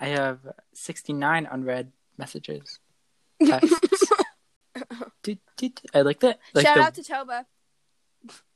I 0.00 0.08
have 0.08 0.38
69 0.72 1.46
unread 1.50 1.92
messages. 2.16 2.78
Texts. 3.44 3.78
Doot, 5.22 5.38
doot. 5.56 5.80
I 5.94 6.00
like 6.02 6.20
that. 6.20 6.38
Like 6.54 6.66
Shout 6.66 6.76
the- 6.76 6.82
out 6.82 6.94
to 6.94 7.02
Toba. 7.02 7.46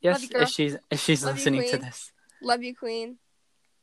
yes, 0.01 0.23
you, 0.23 0.29
if 0.35 0.49
she's 0.49 0.77
if 0.91 1.01
she's 1.01 1.25
Love 1.25 1.35
you, 1.39 1.51
listening 1.53 1.71
to 1.71 1.77
this. 1.79 2.13
Love 2.43 2.63
you, 2.63 2.75
Queen. 2.75 3.17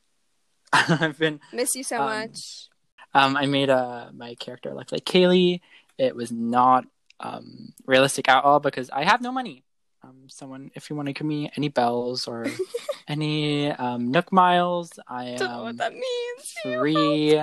I've 0.72 1.18
been 1.18 1.40
Miss 1.52 1.74
you 1.74 1.82
so 1.84 2.00
Um, 2.00 2.06
much. 2.06 2.68
um 3.14 3.36
I 3.36 3.46
made 3.46 3.68
uh 3.70 4.08
my 4.14 4.34
character 4.36 4.72
look 4.74 4.90
like 4.92 5.04
Kaylee. 5.04 5.60
It 5.98 6.16
was 6.16 6.32
not 6.32 6.84
um 7.20 7.72
realistic 7.86 8.28
at 8.28 8.42
all 8.44 8.58
because 8.60 8.88
I 8.90 9.04
have 9.04 9.20
no 9.20 9.32
money. 9.32 9.64
Um 10.04 10.28
someone 10.28 10.70
if 10.74 10.90
you 10.90 10.96
want 10.96 11.06
to 11.06 11.12
give 11.12 11.26
me 11.26 11.50
any 11.56 11.68
bells 11.68 12.26
or 12.26 12.46
any 13.08 13.70
um 13.70 14.10
Nook 14.10 14.32
miles, 14.32 14.90
I 15.08 15.36
Don't 15.38 15.50
know 15.50 15.62
what 15.64 15.76
that 15.78 15.92
means. 15.92 16.54
free 16.62 17.38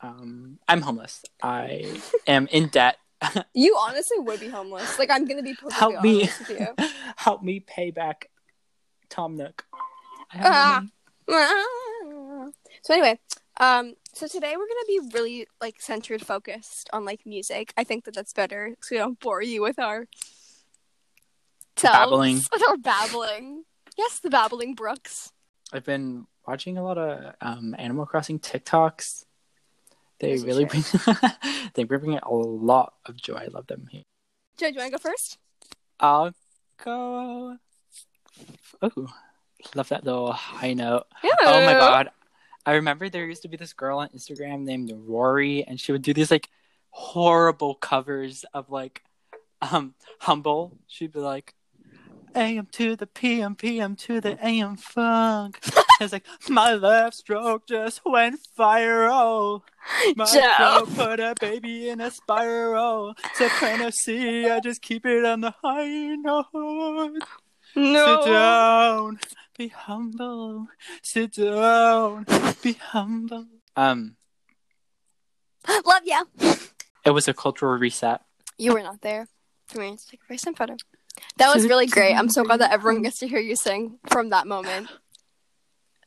um 0.00 0.58
I'm 0.68 0.80
homeless. 0.82 1.24
I 1.42 2.00
am 2.26 2.46
in 2.50 2.68
debt. 2.68 2.96
You 3.54 3.76
honestly 3.80 4.18
would 4.18 4.40
be 4.40 4.48
homeless. 4.48 4.98
Like 4.98 5.10
I'm 5.10 5.24
gonna 5.26 5.42
be 5.42 5.56
Help 5.72 6.02
me. 6.02 6.28
with 6.38 6.50
you. 6.50 6.74
Help 7.16 7.42
me 7.42 7.60
pay 7.60 7.90
back 7.90 8.30
Tom 9.08 9.36
Nook. 9.36 9.64
No 10.34 10.40
Ah. 10.44 10.82
so 12.82 12.92
anyway, 12.94 13.18
um, 13.58 13.94
so 14.12 14.26
today 14.28 14.54
we're 14.56 14.68
gonna 14.68 14.86
be 14.86 15.00
really 15.14 15.46
like 15.60 15.80
centered, 15.80 16.24
focused 16.24 16.88
on 16.92 17.04
like 17.04 17.24
music. 17.26 17.72
I 17.76 17.84
think 17.84 18.04
that 18.04 18.14
that's 18.14 18.32
better, 18.32 18.76
so 18.80 18.94
we 18.94 18.98
don't 18.98 19.18
bore 19.18 19.42
you 19.42 19.62
with 19.62 19.78
our 19.78 20.06
Babbling. 21.82 22.40
our 22.68 22.76
babbling. 22.76 23.64
Yes, 23.96 24.20
the 24.20 24.30
babbling 24.30 24.74
Brooks. 24.74 25.32
I've 25.72 25.84
been 25.84 26.26
watching 26.46 26.78
a 26.78 26.84
lot 26.84 26.98
of 26.98 27.34
um, 27.40 27.74
Animal 27.78 28.06
Crossing 28.06 28.38
TikToks. 28.38 29.24
They 30.18 30.38
really 30.38 30.64
bring 30.64 30.84
they 31.74 31.84
bring 31.84 32.18
a 32.18 32.32
lot 32.32 32.94
of 33.04 33.16
joy. 33.16 33.36
I 33.36 33.46
love 33.46 33.66
them. 33.66 33.86
Joe, 34.56 34.68
do 34.68 34.74
you 34.74 34.80
want 34.80 34.92
to 34.92 34.98
go 34.98 34.98
first? 34.98 35.38
I'll 36.00 36.32
go. 36.82 37.56
Oh, 38.80 39.08
love 39.74 39.88
that 39.90 40.04
little 40.04 40.32
high 40.32 40.72
note. 40.72 41.06
Oh 41.42 41.66
my 41.66 41.72
god. 41.72 42.10
I 42.64 42.72
remember 42.72 43.08
there 43.08 43.26
used 43.26 43.42
to 43.42 43.48
be 43.48 43.56
this 43.56 43.72
girl 43.72 43.98
on 43.98 44.08
Instagram 44.08 44.62
named 44.62 44.92
Rory, 44.94 45.64
and 45.64 45.78
she 45.78 45.92
would 45.92 46.02
do 46.02 46.14
these 46.14 46.30
like 46.30 46.48
horrible 46.90 47.74
covers 47.74 48.44
of 48.54 48.70
like 48.70 49.02
um 49.60 49.94
humble. 50.20 50.78
She'd 50.86 51.12
be 51.12 51.20
like 51.20 51.54
AM 52.36 52.66
to 52.72 52.96
the 52.96 53.06
PM, 53.06 53.54
PM 53.56 53.96
to 53.96 54.20
the 54.20 54.38
AM 54.44 54.76
funk. 54.76 55.58
it's 56.00 56.12
like 56.12 56.26
my 56.48 56.74
left 56.74 57.16
stroke 57.16 57.66
just 57.66 58.02
went 58.04 58.40
viral. 58.58 59.62
My 60.16 60.24
Joe. 60.24 60.52
stroke 60.84 60.94
put 60.96 61.20
a 61.20 61.34
baby 61.40 61.88
in 61.88 62.00
a 62.00 62.10
spiral. 62.10 63.14
Soprano 63.34 63.90
C, 63.90 64.48
I 64.48 64.58
just 64.60 64.82
keep 64.82 65.06
it 65.06 65.24
on 65.24 65.40
the 65.40 65.54
high 65.62 66.16
note. 66.16 67.22
No. 67.74 68.22
Sit 68.22 68.30
down, 68.30 69.18
be 69.56 69.68
humble. 69.68 70.66
Sit 71.02 71.34
down, 71.34 72.26
be 72.62 72.72
humble. 72.72 73.46
Um, 73.76 74.16
Love 75.84 76.02
ya. 76.04 76.22
it 77.04 77.10
was 77.10 77.28
a 77.28 77.34
cultural 77.34 77.78
reset. 77.78 78.22
You 78.58 78.72
were 78.72 78.82
not 78.82 79.02
there 79.02 79.28
for 79.68 79.80
me 79.80 79.96
to 79.96 80.06
take 80.06 80.20
a 80.22 80.24
face 80.26 80.46
and 80.46 80.56
photo. 80.56 80.76
That 81.38 81.52
was 81.54 81.64
really 81.64 81.86
great. 81.86 82.14
I'm 82.14 82.28
so 82.28 82.44
glad 82.44 82.60
that 82.60 82.72
everyone 82.72 83.02
gets 83.02 83.18
to 83.18 83.28
hear 83.28 83.38
you 83.38 83.56
sing 83.56 83.98
from 84.08 84.30
that 84.30 84.46
moment. 84.46 84.88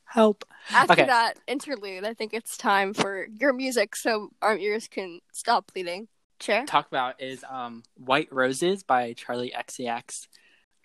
Help. 0.05 0.43
After 0.73 0.93
Okay. 0.93 1.05
that 1.05 1.38
interlude, 1.47 2.03
I 2.03 2.13
think 2.13 2.33
it's 2.33 2.57
time 2.57 2.93
for 2.93 3.27
your 3.39 3.53
music 3.53 3.95
so 3.95 4.30
our 4.41 4.57
ears 4.57 4.87
can 4.87 5.19
stop 5.31 5.71
bleeding. 5.71 6.07
Chair? 6.39 6.65
Talk 6.65 6.87
about 6.87 7.21
is 7.21 7.43
um 7.49 7.83
White 7.95 8.31
Roses 8.31 8.81
by 8.83 9.13
Charli 9.13 9.53
XCX. 9.53 10.27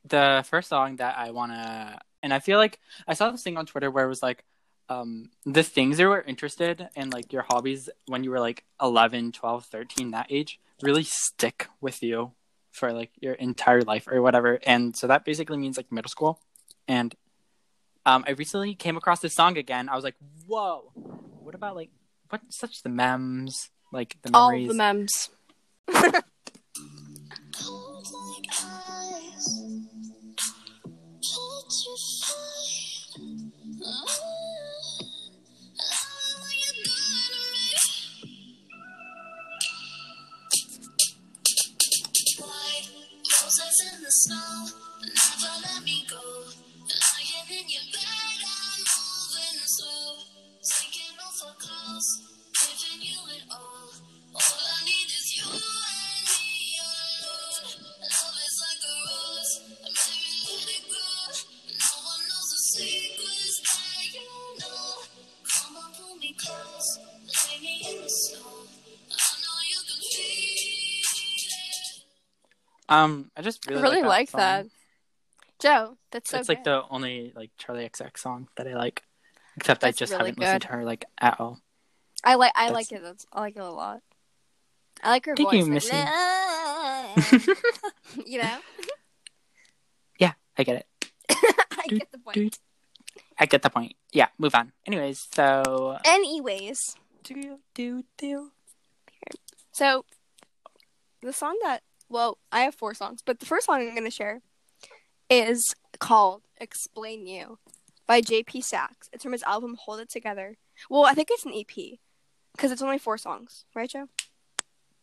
The 0.04 0.44
first 0.48 0.68
song 0.68 0.96
that 0.96 1.16
I 1.16 1.30
wanna, 1.30 2.00
and 2.22 2.34
I 2.34 2.40
feel 2.40 2.58
like 2.58 2.80
I 3.06 3.14
saw 3.14 3.30
this 3.30 3.42
thing 3.42 3.56
on 3.56 3.64
Twitter 3.64 3.90
where 3.90 4.04
it 4.04 4.08
was 4.08 4.22
like, 4.22 4.44
um, 4.88 5.30
the 5.46 5.62
things 5.62 5.98
you 5.98 6.08
were 6.08 6.20
interested 6.20 6.88
in 6.94 7.08
like 7.10 7.32
your 7.32 7.42
hobbies 7.42 7.88
when 8.06 8.24
you 8.24 8.30
were 8.30 8.40
like 8.40 8.64
11, 8.82 9.32
12, 9.32 9.64
13, 9.64 10.10
that 10.10 10.26
age 10.28 10.60
really 10.82 11.04
stick 11.04 11.68
with 11.80 12.02
you 12.02 12.32
for 12.74 12.92
like 12.92 13.10
your 13.20 13.34
entire 13.34 13.82
life 13.82 14.06
or 14.08 14.20
whatever. 14.20 14.58
And 14.66 14.96
so 14.96 15.06
that 15.06 15.24
basically 15.24 15.56
means 15.56 15.76
like 15.76 15.90
middle 15.92 16.08
school. 16.08 16.40
And 16.88 17.14
um, 18.04 18.24
I 18.26 18.32
recently 18.32 18.74
came 18.74 18.96
across 18.96 19.20
this 19.20 19.34
song 19.34 19.56
again. 19.56 19.88
I 19.88 19.94
was 19.94 20.04
like, 20.04 20.16
whoa, 20.46 20.90
what 20.94 21.54
about 21.54 21.76
like, 21.76 21.90
what 22.28 22.42
such 22.50 22.82
the 22.82 22.88
memes, 22.88 23.70
like 23.92 24.16
the 24.22 24.32
memories. 24.32 24.68
All 24.68 24.74
memories? 24.74 25.30
the 25.86 25.92
memes. 25.92 26.24
Snow, 44.14 44.66
never 45.02 45.54
let 45.66 45.82
me 45.84 46.06
go. 46.08 46.22
In 47.50 47.69
your 47.69 47.82
bed, 47.92 48.41
I'm 48.42 48.80
moving 48.80 49.60
slow. 49.66 50.16
Giving 52.54 53.02
you 53.02 53.19
it 53.36 53.44
all. 53.50 53.91
All 54.34 54.41
I 54.41 54.84
need 54.86 54.94
Um, 72.88 73.30
I 73.36 73.42
just 73.42 73.68
I 73.68 73.72
really, 73.72 73.82
really 73.82 74.02
like 74.02 74.30
song. 74.30 74.40
that. 74.40 74.66
Joe, 75.60 75.96
that's 76.10 76.30
so 76.30 76.38
it's 76.38 76.48
like 76.48 76.64
the 76.64 76.82
only 76.90 77.32
like 77.34 77.50
Charli 77.58 77.88
XX 77.90 78.18
song 78.18 78.48
that 78.56 78.66
I 78.66 78.74
like, 78.74 79.02
except 79.56 79.84
I 79.84 79.92
just 79.92 80.12
really 80.12 80.30
haven't 80.30 80.38
listened 80.40 80.62
to 80.62 80.68
her 80.68 80.84
like 80.84 81.04
at 81.20 81.38
all. 81.40 81.60
I 82.24 82.34
like 82.34 82.52
I 82.54 82.68
that's- 82.68 82.74
like 82.74 82.92
it. 82.92 83.02
That's, 83.02 83.26
I 83.32 83.40
like 83.40 83.56
it 83.56 83.60
a 83.62 83.70
lot. 83.70 84.00
I 85.02 85.10
like 85.10 85.26
her 85.26 85.34
Thank 85.36 85.50
voice. 85.50 85.56
you, 85.58 85.64
like, 85.64 85.72
Missy. 85.72 85.96
you 88.26 88.42
know? 88.42 88.58
yeah, 90.18 90.32
I 90.56 90.62
get 90.62 90.76
it. 90.76 90.86
I 91.30 91.86
get 91.88 92.10
the 92.12 92.18
point. 92.18 92.58
I 93.38 93.46
get 93.46 93.62
the 93.62 93.70
point. 93.70 93.94
Yeah, 94.12 94.28
move 94.38 94.54
on. 94.54 94.72
Anyways, 94.86 95.28
so 95.34 95.98
Anyways, 96.04 96.96
do 97.22 97.58
do 97.74 98.04
do. 98.16 98.50
so 99.72 100.04
the 101.22 101.32
song 101.32 101.58
that 101.62 101.82
well, 102.09 102.38
I 102.53 102.60
have 102.60 102.75
four 102.75 102.94
songs, 102.94 103.22
but 103.25 103.41
the 103.41 103.47
first 103.47 103.66
song 103.66 103.81
I'm 103.81 103.91
going 103.91 104.04
to 104.04 104.10
share 104.10 104.41
is 105.31 105.75
called 105.98 106.42
"Explain 106.59 107.26
You" 107.26 107.59
by 108.06 108.20
J.P. 108.20 108.60
Saxe. 108.60 109.09
It's 109.12 109.22
from 109.22 109.32
his 109.32 109.42
album 109.44 109.76
"Hold 109.81 110.00
It 110.00 110.10
Together." 110.10 110.56
Well, 110.91 111.04
I 111.04 111.14
think 111.14 111.28
it's 111.31 111.44
an 111.44 111.54
EP 111.54 111.98
because 112.54 112.72
it's 112.72 112.82
only 112.82 112.98
four 112.98 113.19
songs, 113.19 113.64
right, 113.75 113.88
Joe? 113.88 114.09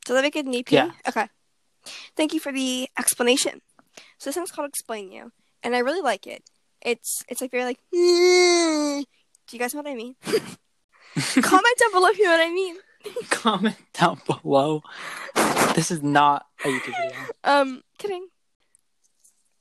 Does 0.05 0.15
that 0.15 0.21
make 0.21 0.35
it 0.35 0.45
an 0.45 0.55
EP? 0.55 0.71
Yeah. 0.71 0.91
Okay. 1.07 1.27
Thank 2.15 2.33
you 2.33 2.39
for 2.39 2.51
the 2.51 2.89
explanation. 2.97 3.61
So 4.17 4.29
this 4.29 4.35
song's 4.35 4.51
called 4.51 4.69
"Explain 4.69 5.11
You," 5.11 5.31
and 5.63 5.75
I 5.75 5.79
really 5.79 6.01
like 6.01 6.27
it. 6.27 6.43
It's 6.81 7.23
it's 7.27 7.41
like 7.41 7.51
very 7.51 7.65
like. 7.65 7.79
Do 9.47 9.57
you 9.57 9.59
guys 9.59 9.73
know 9.73 9.81
what 9.81 9.91
I 9.91 9.95
mean? 9.95 10.15
Comment 10.23 11.77
down 11.77 11.91
below 11.91 12.07
if 12.07 12.17
you 12.17 12.23
know 12.25 12.31
what 12.31 12.47
I 12.47 12.53
mean. 12.53 12.77
Comment 13.29 13.75
down 13.93 14.19
below. 14.25 14.83
This 15.75 15.91
is 15.91 16.03
not 16.03 16.45
a 16.65 16.67
YouTube 16.67 16.85
video. 16.85 17.11
Um, 17.43 17.83
kidding. 17.97 18.27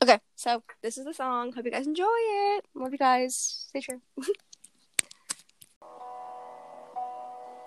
Okay, 0.03 0.19
so 0.35 0.63
this 0.83 0.97
is 0.97 1.05
the 1.05 1.15
song. 1.15 1.53
Hope 1.53 1.65
you 1.65 1.71
guys 1.71 1.87
enjoy 1.87 2.05
it. 2.07 2.65
Love 2.75 2.93
you 2.93 2.99
guys. 2.99 3.67
Stay 3.69 3.81
true. 3.81 4.01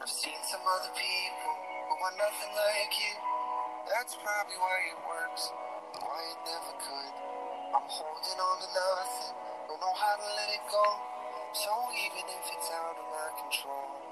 I've 0.04 0.10
seen 0.12 0.36
some 0.44 0.60
other 0.68 0.92
people 0.92 1.54
who 1.88 1.96
are 1.96 2.18
nothing 2.20 2.52
like 2.52 2.92
you. 3.00 3.16
That's 3.88 4.20
probably 4.20 4.60
why 4.60 4.80
it 4.92 5.00
works, 5.08 5.48
why 5.96 6.20
it 6.28 6.40
never 6.44 6.76
could. 6.76 7.14
I'm 7.72 7.88
holding 7.88 8.36
on 8.36 8.56
to 8.60 8.70
nothing, 8.76 9.32
don't 9.72 9.80
know 9.80 9.96
how 9.96 10.16
to 10.20 10.28
let 10.36 10.50
it 10.60 10.64
go. 10.68 10.84
So 11.56 11.72
even 11.96 12.20
if 12.28 12.46
it's 12.52 12.68
out 12.76 13.00
of 13.00 13.08
my 13.16 13.28
control, 13.48 14.03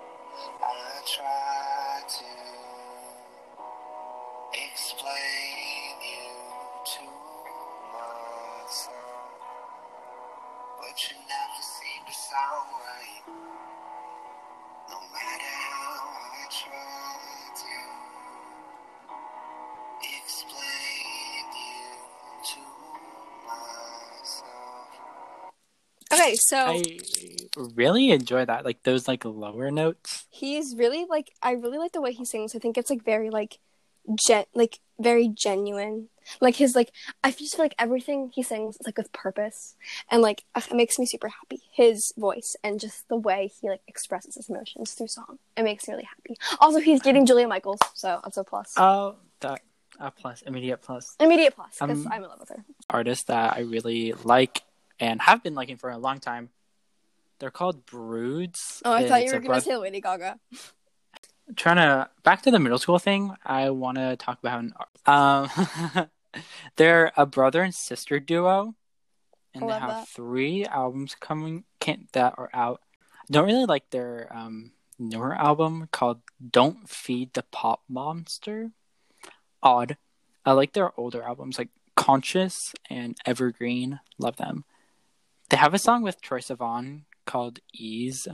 I 0.61 1.01
try 1.05 2.01
to 2.07 2.25
explain 4.53 5.97
you 6.01 6.31
to 6.85 7.05
but 10.79 10.97
you 11.09 11.17
never 11.27 11.61
seem 11.61 12.01
to. 12.05 13.23
No 14.89 14.99
matter 15.13 15.53
how 15.69 15.93
I 16.33 16.47
try 16.49 17.53
to 17.55 17.77
explain 20.01 21.45
you 21.55 21.87
to. 22.45 22.61
Okay, 26.13 26.35
so 26.35 26.57
I 26.57 26.83
really 27.73 28.11
enjoy 28.11 28.45
that, 28.45 28.65
like 28.65 28.83
those 28.83 29.07
like 29.07 29.23
lower 29.23 29.71
notes 29.71 30.20
he's 30.41 30.75
really 30.75 31.05
like 31.07 31.31
I 31.41 31.51
really 31.51 31.77
like 31.77 31.93
the 31.93 32.01
way 32.01 32.11
he 32.11 32.25
sings. 32.25 32.55
I 32.55 32.59
think 32.59 32.77
it's 32.77 32.89
like 32.89 33.05
very 33.05 33.29
like 33.29 33.59
gen 34.27 34.45
like 34.53 34.79
very 34.99 35.29
genuine. 35.29 36.09
Like 36.39 36.55
his 36.55 36.75
like 36.75 36.91
I 37.23 37.31
just 37.31 37.55
feel 37.55 37.65
like 37.65 37.75
everything 37.77 38.31
he 38.33 38.41
sings 38.41 38.75
is 38.75 38.85
like 38.85 38.97
with 38.97 39.11
purpose 39.11 39.75
and 40.09 40.21
like 40.21 40.43
it 40.57 40.73
makes 40.73 40.97
me 40.97 41.05
super 41.05 41.29
happy. 41.29 41.61
His 41.71 42.11
voice 42.17 42.55
and 42.63 42.79
just 42.79 43.07
the 43.07 43.17
way 43.17 43.51
he 43.61 43.69
like 43.69 43.81
expresses 43.87 44.35
his 44.35 44.49
emotions 44.49 44.93
through 44.93 45.07
song. 45.07 45.37
It 45.55 45.63
makes 45.63 45.87
me 45.87 45.93
really 45.93 46.09
happy. 46.15 46.35
Also 46.59 46.79
he's 46.79 47.01
dating 47.01 47.27
Julia 47.27 47.47
Michaels, 47.47 47.79
so 47.93 48.19
that's 48.23 48.37
a 48.37 48.43
plus. 48.43 48.73
Oh, 48.77 49.15
that 49.41 49.61
a 49.99 50.09
plus, 50.09 50.41
immediate 50.41 50.81
plus. 50.81 51.15
Immediate 51.19 51.55
plus 51.55 51.77
because 51.79 52.05
um, 52.05 52.11
I'm 52.11 52.23
in 52.23 52.29
love 52.29 52.39
with 52.39 52.49
her. 52.49 52.65
Artist 52.89 53.27
that 53.27 53.55
I 53.55 53.59
really 53.61 54.13
like 54.23 54.63
and 54.99 55.21
have 55.21 55.43
been 55.43 55.53
liking 55.53 55.77
for 55.77 55.91
a 55.91 55.97
long 55.97 56.19
time. 56.19 56.49
They're 57.41 57.49
called 57.49 57.87
Broods. 57.87 58.83
Oh, 58.85 58.93
I 58.93 59.07
thought 59.07 59.25
you 59.25 59.33
were 59.33 59.39
gonna 59.39 59.61
say 59.61 59.75
Lady 59.75 59.99
Gaga. 59.99 60.39
trying 61.55 61.77
to 61.77 62.07
back 62.21 62.43
to 62.43 62.51
the 62.51 62.59
middle 62.59 62.77
school 62.77 62.99
thing. 62.99 63.35
I 63.43 63.71
want 63.71 63.97
to 63.97 64.15
talk 64.15 64.37
about 64.43 64.63
um, 65.07 66.07
they're 66.75 67.11
a 67.17 67.25
brother 67.25 67.63
and 67.63 67.73
sister 67.73 68.19
duo, 68.19 68.75
and 69.55 69.67
they 69.67 69.73
have 69.73 69.89
that. 69.89 70.07
three 70.07 70.65
albums 70.65 71.15
coming 71.19 71.63
can't 71.79 72.11
that 72.13 72.35
are 72.37 72.51
out. 72.53 72.81
Don't 73.31 73.47
really 73.47 73.65
like 73.65 73.89
their 73.89 74.29
um 74.31 74.73
newer 74.99 75.33
album 75.33 75.89
called 75.91 76.21
"Don't 76.47 76.87
Feed 76.87 77.33
the 77.33 77.43
Pop 77.51 77.81
Monster." 77.89 78.69
Odd. 79.63 79.97
I 80.45 80.51
like 80.51 80.73
their 80.73 80.91
older 80.95 81.23
albums 81.23 81.57
like 81.57 81.69
"Conscious" 81.95 82.75
and 82.87 83.17
"Evergreen." 83.25 83.99
Love 84.19 84.37
them. 84.37 84.63
They 85.49 85.57
have 85.57 85.73
a 85.73 85.79
song 85.79 86.03
with 86.03 86.21
Troye 86.21 86.39
Sivan 86.39 87.01
called 87.25 87.59
"Ease." 87.73 88.27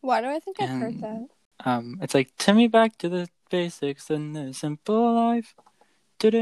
Why 0.00 0.20
do 0.20 0.28
I 0.28 0.38
think 0.38 0.60
I've 0.60 0.70
heard 0.70 1.00
that? 1.00 1.28
Um, 1.64 1.98
it's 2.02 2.14
like 2.14 2.36
take 2.36 2.56
me 2.56 2.68
back 2.68 2.98
to 2.98 3.08
the 3.08 3.28
basics 3.50 4.10
and 4.10 4.34
the 4.34 4.52
simple 4.52 5.14
life. 5.14 5.54
Make 6.22 6.32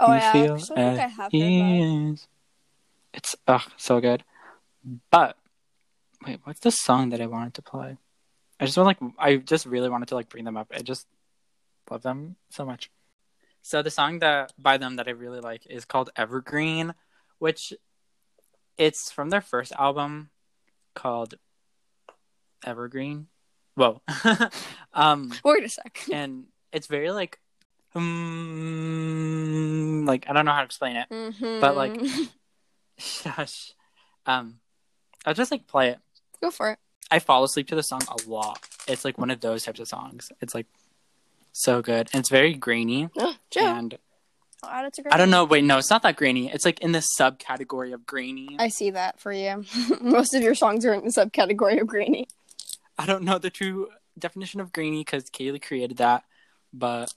Oh, 0.00 0.12
me 0.12 0.18
yeah, 0.18 0.28
I 0.28 0.32
feel 0.32 0.54
actually 0.54 0.76
think 0.76 1.00
I 1.00 1.06
have 1.08 1.34
ease. 1.34 2.28
It's 3.12 3.36
ugh 3.46 3.62
so 3.76 4.00
good. 4.00 4.24
But 5.10 5.36
wait, 6.26 6.40
what's 6.44 6.60
the 6.60 6.70
song 6.70 7.10
that 7.10 7.20
I 7.20 7.26
wanted 7.26 7.54
to 7.54 7.62
play? 7.62 7.98
I 8.60 8.64
just 8.66 8.76
want 8.76 8.86
like 8.86 9.12
I 9.18 9.36
just 9.36 9.66
really 9.66 9.88
wanted 9.88 10.08
to 10.08 10.14
like 10.14 10.28
bring 10.28 10.44
them 10.44 10.56
up. 10.56 10.68
I 10.74 10.80
just 10.82 11.06
love 11.90 12.02
them 12.02 12.36
so 12.50 12.64
much. 12.64 12.90
So 13.62 13.82
the 13.82 13.90
song 13.90 14.20
that 14.20 14.52
by 14.58 14.78
them 14.78 14.96
that 14.96 15.08
I 15.08 15.12
really 15.12 15.40
like 15.40 15.66
is 15.66 15.84
called 15.84 16.10
Evergreen, 16.16 16.94
which 17.38 17.72
it's 18.78 19.10
from 19.10 19.30
their 19.30 19.40
first 19.40 19.72
album 19.72 20.30
called 20.94 21.34
Evergreen. 22.64 23.26
Whoa. 23.74 24.00
um 24.94 25.32
Wait 25.44 25.64
a 25.64 25.68
sec. 25.68 26.04
and 26.12 26.44
it's 26.72 26.86
very 26.86 27.10
like 27.10 27.38
um 28.58 30.04
like 30.06 30.26
I 30.28 30.32
don't 30.32 30.44
know 30.44 30.52
how 30.52 30.58
to 30.60 30.64
explain 30.64 30.96
it. 30.96 31.08
Mhm. 31.10 31.60
But, 31.60 31.76
like- 31.76 32.00
Shush. 32.98 33.72
Um 34.26 34.58
I'll 35.26 35.34
just 35.34 35.50
like 35.50 35.66
play 35.66 35.88
it. 35.90 35.98
go 36.42 36.50
for 36.50 36.70
it. 36.70 36.78
I 37.10 37.18
fall 37.20 37.42
asleep 37.44 37.68
to 37.68 37.74
the 37.74 37.82
song 37.82 38.02
a 38.08 38.16
lot. 38.28 38.60
It's 38.86 39.04
like 39.04 39.18
one 39.18 39.30
of 39.30 39.40
those 39.40 39.64
types 39.64 39.80
of 39.80 39.88
songs. 39.88 40.30
It's 40.40 40.54
like 40.54 40.66
so 41.52 41.80
good. 41.82 42.08
And 42.12 42.20
it's 42.20 42.28
very 42.28 42.54
grainy. 42.54 43.08
Joe, 43.50 43.60
And 43.60 43.98
I'll 44.62 44.70
add 44.70 44.86
it 44.86 44.94
to 44.94 45.14
I 45.14 45.16
don't 45.16 45.30
know, 45.30 45.44
wait, 45.44 45.64
no, 45.64 45.78
it's 45.78 45.90
not 45.90 46.02
that 46.02 46.16
grainy. 46.16 46.50
It's 46.50 46.64
like 46.64 46.80
in 46.80 46.92
the 46.92 47.04
subcategory 47.18 47.94
of 47.94 48.04
grainy. 48.04 48.56
I, 48.58 48.64
I 48.64 48.68
see 48.68 48.90
that 48.90 49.20
for 49.20 49.32
you. 49.32 49.64
Most 50.00 50.34
of 50.34 50.42
your 50.42 50.54
songs 50.54 50.84
are 50.84 50.94
in 50.94 51.04
the 51.04 51.10
subcategory 51.10 51.80
of 51.80 51.86
grainy. 51.86 52.28
I 52.98 53.06
don't 53.06 53.22
know 53.22 53.38
the 53.38 53.50
true 53.50 53.88
definition 54.18 54.60
of 54.60 54.72
grainy 54.72 55.00
because 55.00 55.30
Kaylee 55.30 55.62
created 55.62 55.98
that. 55.98 56.24
But 56.72 57.12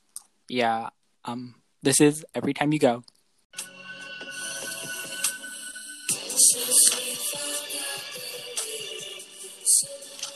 yeah, 0.47 0.89
um 1.25 1.55
this 1.81 1.99
is 1.99 2.23
every 2.35 2.53
time 2.53 2.73
you 2.73 2.79
go. 2.79 3.03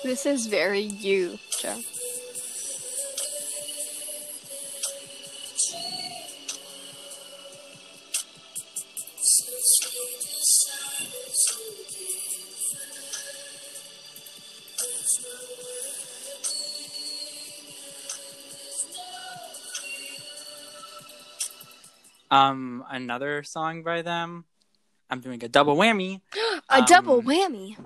This 0.03 0.25
is 0.25 0.45
very 0.47 0.81
you, 0.81 1.39
Joe. 1.61 1.79
Um 22.35 22.83
another 22.89 23.43
song 23.43 23.83
by 23.83 24.01
them. 24.01 24.45
I'm 25.09 25.21
doing 25.21 25.41
a 25.43 25.47
double 25.47 25.75
whammy. 25.77 26.21
A 26.69 26.81
double 26.81 27.19
Um, 27.19 27.25
whammy. 27.29 27.77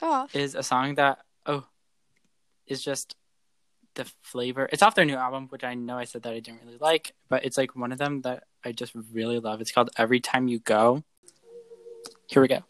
Go 0.00 0.06
off. 0.10 0.34
is 0.34 0.54
a 0.54 0.62
song 0.62 0.94
that 0.94 1.18
oh 1.44 1.64
is 2.66 2.82
just 2.82 3.16
the 3.94 4.06
flavor 4.22 4.68
it's 4.72 4.82
off 4.84 4.94
their 4.94 5.04
new 5.04 5.16
album 5.16 5.48
which 5.50 5.64
i 5.64 5.74
know 5.74 5.98
i 5.98 6.04
said 6.04 6.22
that 6.22 6.32
i 6.32 6.38
didn't 6.38 6.60
really 6.64 6.78
like 6.78 7.12
but 7.28 7.44
it's 7.44 7.58
like 7.58 7.74
one 7.74 7.90
of 7.92 7.98
them 7.98 8.22
that 8.22 8.44
i 8.64 8.70
just 8.72 8.92
really 9.12 9.40
love 9.40 9.60
it's 9.60 9.72
called 9.72 9.90
every 9.96 10.20
time 10.20 10.46
you 10.46 10.60
go 10.60 11.02
here 12.28 12.40
we 12.40 12.46
go 12.48 12.54
you 12.54 12.60
go, 12.60 12.64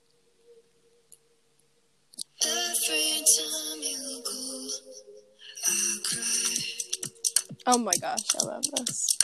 Oh 7.67 7.79
my 7.79 7.93
gosh, 8.01 8.25
I 8.41 8.45
love 8.45 8.65
this. 8.73 9.19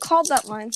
Called 0.00 0.28
that 0.28 0.46
line. 0.46 0.70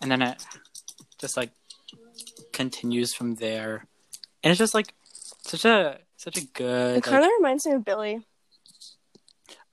and 0.00 0.10
then 0.10 0.22
it 0.22 0.44
just 1.18 1.36
like 1.36 1.50
continues 2.52 3.14
from 3.14 3.36
there, 3.36 3.86
and 4.42 4.50
it's 4.50 4.58
just 4.58 4.74
like 4.74 4.94
such 5.44 5.64
a 5.64 5.98
such 6.16 6.36
a 6.36 6.44
good. 6.52 6.98
It 6.98 7.02
kind 7.04 7.18
of 7.18 7.22
like, 7.22 7.38
reminds 7.38 7.66
me 7.66 7.72
of 7.72 7.84
Billy 7.84 8.20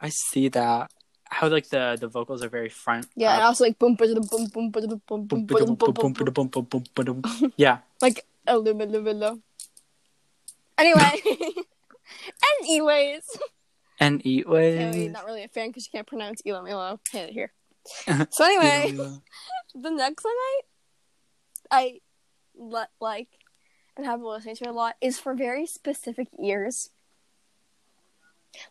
i 0.02 0.10
see 0.10 0.48
that 0.50 0.92
how 1.26 1.48
like 1.48 1.70
the 1.70 1.98
the 2.00 2.08
vocals 2.08 2.44
are 2.44 2.50
very 2.50 2.70
front 2.70 3.06
Yeah, 3.16 3.34
and 3.34 3.42
up. 3.44 3.50
also 3.50 3.64
like 3.66 3.78
boom, 3.78 3.96
boom, 3.96 4.14
boom, 4.16 4.26
boom, 4.26 4.72
boom, 4.72 4.72
boom, 4.72 5.46
boom, 5.46 5.46
boom, 5.46 5.76
boom, 5.76 6.14
boom, 6.34 6.48
boom, 6.66 6.84
boom, 6.96 7.22
boom. 7.22 7.54
yeah 7.58 7.80
like 8.02 8.26
illumilumilo. 8.48 9.42
Anyway, 10.78 11.14
anyways, 12.62 13.24
and 14.00 14.26
eat 14.26 14.46
Haley, 14.48 14.54
ways 15.08 15.12
not 15.12 15.26
really 15.26 15.44
a 15.44 15.48
fan 15.50 15.68
because 15.68 15.86
you 15.86 15.92
can't 15.92 16.08
pronounce 16.08 16.42
ilumilo. 16.44 17.00
Haley 17.12 17.34
here. 17.34 17.52
So 18.32 18.46
anyway, 18.46 18.92
the 19.76 19.90
next 19.92 20.24
song 20.24 20.32
I 20.36 20.62
I 21.72 22.00
li- 22.56 22.94
like 23.02 23.28
and 23.98 24.06
have 24.06 24.20
been 24.20 24.30
listening 24.30 24.56
to 24.58 24.70
a 24.70 24.72
lot 24.72 24.96
is 25.02 25.20
for 25.20 25.34
very 25.36 25.66
specific 25.66 26.28
ears. 26.42 26.90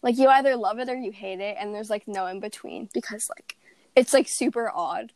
Like 0.03 0.19
you 0.19 0.29
either 0.29 0.57
love 0.57 0.79
it 0.79 0.89
or 0.89 0.97
you 0.97 1.13
hate 1.13 1.41
it, 1.41 1.57
and 1.59 1.75
there's 1.75 1.91
like 1.91 2.07
no 2.07 2.27
in 2.27 2.41
between 2.41 2.89
because 2.93 3.29
like 3.37 3.57
it's 3.95 4.13
like 4.13 4.27
super 4.29 4.71
odd. 4.75 5.13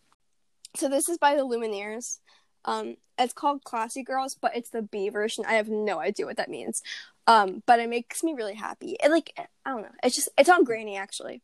So 0.76 0.88
this 0.88 1.09
is 1.09 1.19
by 1.19 1.37
the 1.37 1.42
Lumineers. 1.42 2.19
Um, 2.64 2.97
it's 3.19 3.33
called 3.33 3.64
Classy 3.64 4.02
Girls, 4.02 4.37
but 4.40 4.57
it's 4.57 4.71
the 4.71 4.83
B 4.83 5.09
version. 5.09 5.45
I 5.47 5.54
have 5.54 5.69
no 5.69 6.00
idea 6.00 6.26
what 6.26 6.37
that 6.37 6.49
means. 6.49 6.83
Um, 7.26 7.62
but 7.66 7.78
it 7.78 7.88
makes 7.88 8.23
me 8.23 8.35
really 8.35 8.54
happy. 8.54 8.97
It 9.02 9.11
like 9.11 9.33
I 9.37 9.71
don't 9.71 9.83
know. 9.83 9.88
It's 10.02 10.16
just 10.16 10.28
it's 10.37 10.49
on 10.49 10.64
Granny 10.64 10.97
actually. 10.97 11.42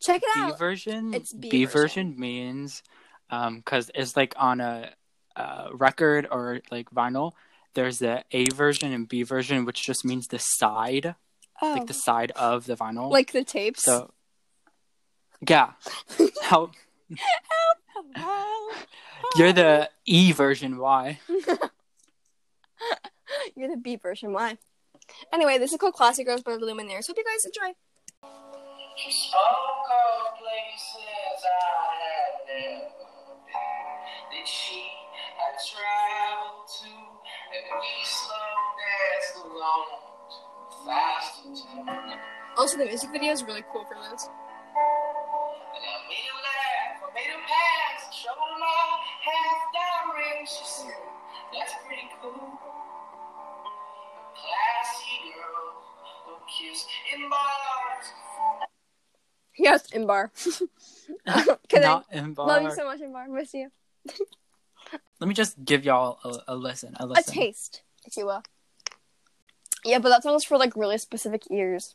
Check 0.00 0.22
it 0.22 0.28
out. 0.36 0.46
B 0.46 0.52
out. 0.52 0.58
version. 0.58 1.14
It's 1.14 1.32
B 1.32 1.48
B, 1.48 1.64
version. 1.64 2.08
version. 2.08 2.20
means 2.20 2.82
um 3.30 3.56
because 3.56 3.90
it's 3.94 4.16
like 4.16 4.34
on 4.36 4.60
a, 4.60 4.90
uh 5.36 5.68
record 5.72 6.26
or 6.30 6.60
like 6.70 6.90
vinyl. 6.90 7.32
There's 7.74 8.00
the 8.00 8.24
A 8.32 8.46
version 8.46 8.92
and 8.92 9.08
B 9.08 9.22
version, 9.22 9.64
which 9.64 9.82
just 9.82 10.04
means 10.04 10.26
the 10.26 10.38
side, 10.38 11.14
oh. 11.62 11.72
like 11.72 11.86
the 11.86 11.94
oh. 11.94 12.04
side 12.04 12.32
of 12.32 12.66
the 12.66 12.76
vinyl, 12.76 13.10
like 13.10 13.32
the 13.32 13.44
tapes. 13.44 13.82
So, 13.84 14.12
yeah, 15.48 15.72
help. 16.42 16.74
help, 17.08 18.12
help, 18.14 18.74
You're 19.36 19.52
the 19.52 19.88
E 20.04 20.32
version 20.32 20.78
Y. 20.78 21.20
You're 23.56 23.70
the 23.70 23.76
B 23.76 23.96
version 23.96 24.32
Y. 24.32 24.58
Anyway, 25.32 25.58
this 25.58 25.72
is 25.72 25.78
called 25.78 25.94
Classic 25.94 26.26
Girls 26.26 26.42
by 26.42 26.56
the 26.56 26.66
Lumineers. 26.66 27.06
Hope 27.06 27.16
you 27.16 27.24
guys 27.24 27.44
enjoy. 27.44 27.74
to 36.72 36.88
and 36.88 37.66
we 37.80 37.92
slow 38.04 38.52
alone 39.44 40.11
fast. 40.84 41.42
Also, 42.56 42.78
the 42.78 42.84
music 42.84 43.10
video 43.10 43.32
is 43.32 43.42
really 43.44 43.64
cool 43.72 43.84
for 43.84 43.94
this. 43.94 44.28
And 44.28 45.82
I 45.82 45.96
made 46.08 46.26
her 46.28 46.38
laugh, 46.42 47.02
I 47.02 47.14
made 47.14 47.30
her 47.32 47.42
pass, 47.46 48.14
showed 48.14 48.36
her 48.36 48.58
my 48.58 48.66
half 49.24 49.58
down 49.72 50.14
ring. 50.16 50.46
She 50.46 50.64
said, 50.64 51.02
That's 51.52 51.74
pretty 51.86 52.08
cool. 52.20 52.58
Classy 54.36 55.32
girl, 55.34 55.82
who 56.26 56.32
kiss 56.48 56.86
in 57.14 57.28
bars. 57.30 58.06
Yes, 59.58 59.90
Imbar. 59.90 60.30
Not 61.74 62.06
in 62.10 62.32
bar. 62.34 62.46
Love 62.46 62.62
you 62.62 62.70
so 62.74 62.84
much, 62.84 63.00
Imbar. 63.00 63.28
Miss 63.28 63.52
you. 63.54 63.70
Let 65.20 65.28
me 65.28 65.34
just 65.34 65.62
give 65.64 65.84
y'all 65.84 66.18
a, 66.24 66.54
a 66.54 66.56
listen. 66.56 66.96
A 66.98 67.06
A 67.06 67.22
taste, 67.22 67.82
if 68.04 68.16
you 68.16 68.26
will. 68.26 68.42
Yeah, 69.84 69.98
but 69.98 70.10
that 70.10 70.22
song's 70.22 70.44
for 70.44 70.58
like 70.58 70.76
really 70.76 70.98
specific 70.98 71.50
ears. 71.50 71.94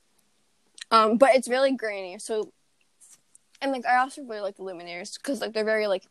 Um, 0.91 1.17
but 1.17 1.35
it's 1.35 1.47
really 1.47 1.71
grainy. 1.73 2.19
So, 2.19 2.51
and 3.61 3.71
like 3.71 3.85
I 3.85 3.97
also 3.97 4.21
really 4.23 4.41
like 4.41 4.57
the 4.57 4.63
Lumineers 4.63 5.15
because 5.15 5.41
like 5.41 5.53
they're 5.53 5.65
very 5.65 5.87
like 5.87 6.03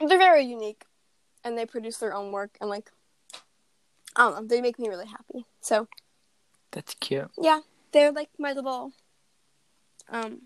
they're 0.00 0.18
very 0.18 0.44
unique, 0.44 0.84
and 1.44 1.56
they 1.58 1.66
produce 1.66 1.98
their 1.98 2.14
own 2.14 2.32
work 2.32 2.56
and 2.60 2.70
like 2.70 2.90
I 4.16 4.22
don't 4.22 4.34
know, 4.34 4.46
they 4.46 4.60
make 4.60 4.78
me 4.78 4.88
really 4.88 5.06
happy. 5.06 5.46
So 5.60 5.88
That's 6.72 6.94
cute. 6.94 7.30
yeah, 7.40 7.60
they're 7.92 8.12
like 8.12 8.30
my 8.38 8.52
little 8.52 8.92
um, 10.08 10.42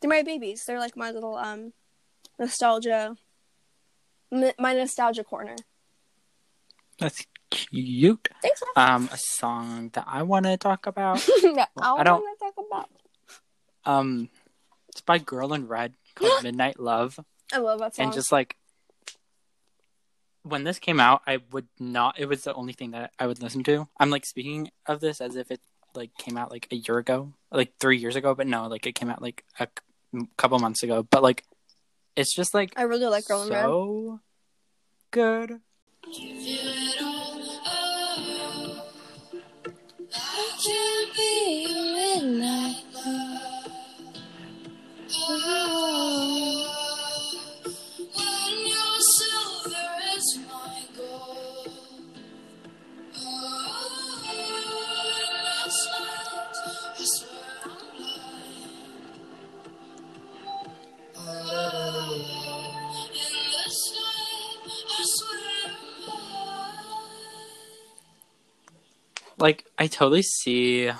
they're 0.00 0.10
my 0.10 0.22
babies. 0.22 0.64
They're 0.64 0.78
like 0.78 0.96
my 0.96 1.10
little 1.10 1.36
um 1.36 1.72
nostalgia, 2.38 3.16
m- 4.30 4.52
my 4.58 4.74
nostalgia 4.74 5.24
corner. 5.24 5.56
That's 6.98 7.24
cute. 7.50 8.28
Thanks. 8.42 8.62
Um, 8.76 9.08
a 9.12 9.18
song 9.18 9.90
that 9.94 10.04
I 10.06 10.22
want 10.22 10.46
to 10.46 10.56
talk 10.56 10.86
about. 10.86 11.26
yeah, 11.42 11.66
I, 11.80 11.92
I 11.96 12.02
don't- 12.04 12.22
want 12.22 12.38
to 12.38 12.44
talk 12.44 12.54
about. 12.66 12.90
Um, 13.84 14.28
it's 14.90 15.00
by 15.00 15.18
Girl 15.18 15.52
in 15.54 15.66
Red 15.68 15.94
called 16.14 16.42
Midnight 16.42 16.78
Love, 16.80 17.18
I 17.52 17.58
love 17.58 17.78
that 17.80 17.94
song. 17.96 18.06
and 18.06 18.12
just 18.14 18.30
like 18.32 18.56
when 20.42 20.64
this 20.64 20.78
came 20.78 21.00
out, 21.00 21.22
I 21.26 21.38
would 21.52 21.68
not. 21.78 22.18
It 22.18 22.26
was 22.26 22.42
the 22.42 22.54
only 22.54 22.72
thing 22.72 22.90
that 22.92 23.12
I 23.18 23.26
would 23.26 23.42
listen 23.42 23.62
to. 23.64 23.88
I'm 23.98 24.10
like 24.10 24.24
speaking 24.26 24.70
of 24.86 25.00
this 25.00 25.20
as 25.20 25.36
if 25.36 25.50
it 25.50 25.60
like 25.94 26.10
came 26.18 26.36
out 26.36 26.50
like 26.50 26.68
a 26.70 26.76
year 26.76 26.98
ago, 26.98 27.32
like 27.50 27.72
three 27.80 27.98
years 27.98 28.16
ago, 28.16 28.34
but 28.34 28.46
no, 28.46 28.66
like 28.66 28.86
it 28.86 28.94
came 28.94 29.08
out 29.10 29.20
like 29.22 29.44
a 29.58 29.68
c- 30.14 30.26
couple 30.36 30.58
months 30.58 30.82
ago. 30.82 31.02
But 31.02 31.22
like, 31.22 31.44
it's 32.16 32.34
just 32.34 32.52
like 32.54 32.72
I 32.76 32.82
really 32.82 33.06
like 33.06 33.26
Girl 33.26 33.42
in 33.42 33.48
Red. 33.50 33.62
so 33.62 34.20
good. 35.10 35.60
Like 69.38 69.64
I 69.78 69.86
totally 69.86 70.22
see 70.22 70.90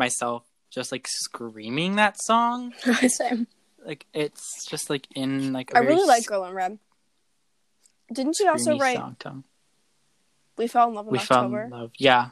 myself 0.00 0.42
just 0.70 0.90
like 0.90 1.06
screaming 1.08 1.96
that 1.96 2.20
song. 2.20 2.72
Same. 3.08 3.46
Like 3.84 4.06
it's 4.12 4.66
just 4.66 4.90
like 4.90 5.06
in 5.14 5.52
like 5.52 5.72
a 5.72 5.76
I 5.76 5.80
really 5.80 6.06
like 6.06 6.26
Girl 6.26 6.44
in 6.44 6.54
Red. 6.54 6.78
Didn't 8.12 8.34
she 8.36 8.46
also 8.48 8.76
write 8.76 8.96
song. 9.22 9.44
"We 10.58 10.66
Fell 10.66 10.88
in 10.88 10.94
Love 10.94 11.06
in 11.06 11.12
We 11.12 11.18
fell 11.18 11.38
October"? 11.38 11.62
in 11.64 11.70
love. 11.70 11.92
Yeah. 11.96 12.30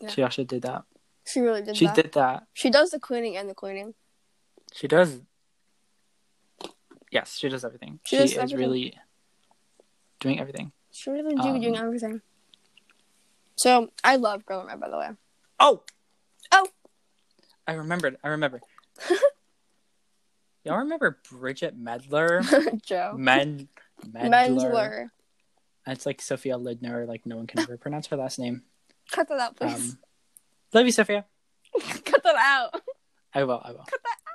Yeah. 0.00 0.08
She 0.10 0.22
actually 0.22 0.44
did 0.44 0.62
that. 0.62 0.84
She 1.26 1.40
really 1.40 1.60
did 1.62 1.76
she 1.76 1.86
that. 1.86 1.94
did 1.96 2.12
that. 2.12 2.46
She 2.54 2.70
does 2.70 2.90
the 2.90 2.98
cleaning 3.00 3.36
and 3.36 3.48
the 3.50 3.54
cleaning. 3.54 3.94
She 4.72 4.86
does. 4.88 5.20
Yes, 7.10 7.36
she 7.38 7.48
does 7.48 7.64
everything. 7.64 8.00
She 8.04 8.16
She, 8.16 8.22
does 8.22 8.32
is 8.32 8.38
everything. 8.38 8.58
really 8.58 8.98
doing 10.20 10.40
everything. 10.40 10.72
She 10.92 11.10
really 11.10 11.34
do 11.34 11.40
Um, 11.42 11.60
doing 11.60 11.76
everything. 11.76 12.20
So 13.56 13.90
I 14.04 14.16
love 14.16 14.46
Girl 14.46 14.60
in 14.60 14.66
Red, 14.68 14.80
by 14.80 14.88
the 14.88 14.96
way. 14.98 15.08
Oh. 15.58 15.82
I 17.68 17.74
remembered. 17.74 18.16
I 18.24 18.28
remember. 18.28 18.62
Y'all 20.64 20.78
remember 20.78 21.18
Bridgit 21.30 21.76
Medler? 21.76 22.42
Joe. 22.82 23.14
Med 23.16 23.68
Medler. 24.10 24.30
Mendler. 24.30 25.10
It's 25.86 26.06
like 26.06 26.22
Sophia 26.22 26.54
Lidner. 26.54 27.06
Like 27.06 27.26
no 27.26 27.36
one 27.36 27.46
can 27.46 27.60
ever 27.60 27.76
pronounce 27.76 28.06
her 28.06 28.16
last 28.16 28.38
name. 28.38 28.62
Cut 29.12 29.28
that 29.28 29.38
out, 29.38 29.56
please. 29.56 29.92
Um, 29.92 29.98
love 30.72 30.86
you, 30.86 30.92
Sophia. 30.92 31.26
Cut 32.04 32.22
that 32.24 32.36
out. 32.36 32.80
I 33.34 33.44
will. 33.44 33.60
I 33.62 33.72
will. 33.72 33.84
Cut 33.86 34.00
that 34.02 34.16
out. 34.26 34.34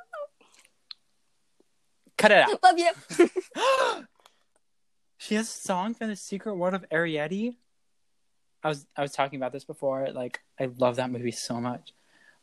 Cut 2.17 2.31
it 2.31 2.37
out. 2.37 2.63
Love 2.63 2.77
you. 2.77 4.05
she 5.17 5.35
has 5.35 5.49
a 5.49 5.51
song 5.51 5.95
for 5.95 6.05
the 6.05 6.15
Secret 6.15 6.53
World 6.55 6.75
of 6.75 6.85
Arrietty. 6.89 7.55
I 8.63 8.69
was 8.69 8.85
I 8.95 9.01
was 9.01 9.11
talking 9.11 9.39
about 9.39 9.53
this 9.53 9.65
before. 9.65 10.07
Like 10.13 10.41
I 10.59 10.69
love 10.77 10.97
that 10.97 11.09
movie 11.09 11.31
so 11.31 11.59
much, 11.59 11.93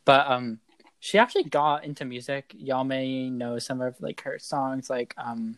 but 0.05 0.29
um, 0.29 0.59
she 1.01 1.19
actually 1.19 1.45
got 1.45 1.83
into 1.85 2.05
music. 2.05 2.55
Y'all 2.57 2.85
may 2.85 3.29
know 3.31 3.59
some 3.59 3.81
of 3.81 4.01
like 4.01 4.21
her 4.23 4.39
songs, 4.39 4.89
like 4.91 5.15
um, 5.17 5.57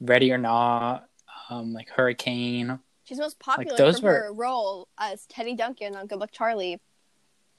"Ready 0.00 0.32
or 0.32 0.38
Not," 0.38 1.08
um, 1.48 1.72
like 1.72 1.88
"Hurricane," 1.88 2.80
She's 3.04 3.18
most 3.18 3.38
popular 3.38 3.76
those 3.78 4.00
for 4.00 4.06
were- 4.06 4.12
her 4.24 4.32
role 4.32 4.88
as 4.98 5.24
Teddy 5.26 5.54
Duncan 5.54 5.96
on 5.96 6.06
Good 6.06 6.18
Luck 6.18 6.30
Charlie 6.32 6.78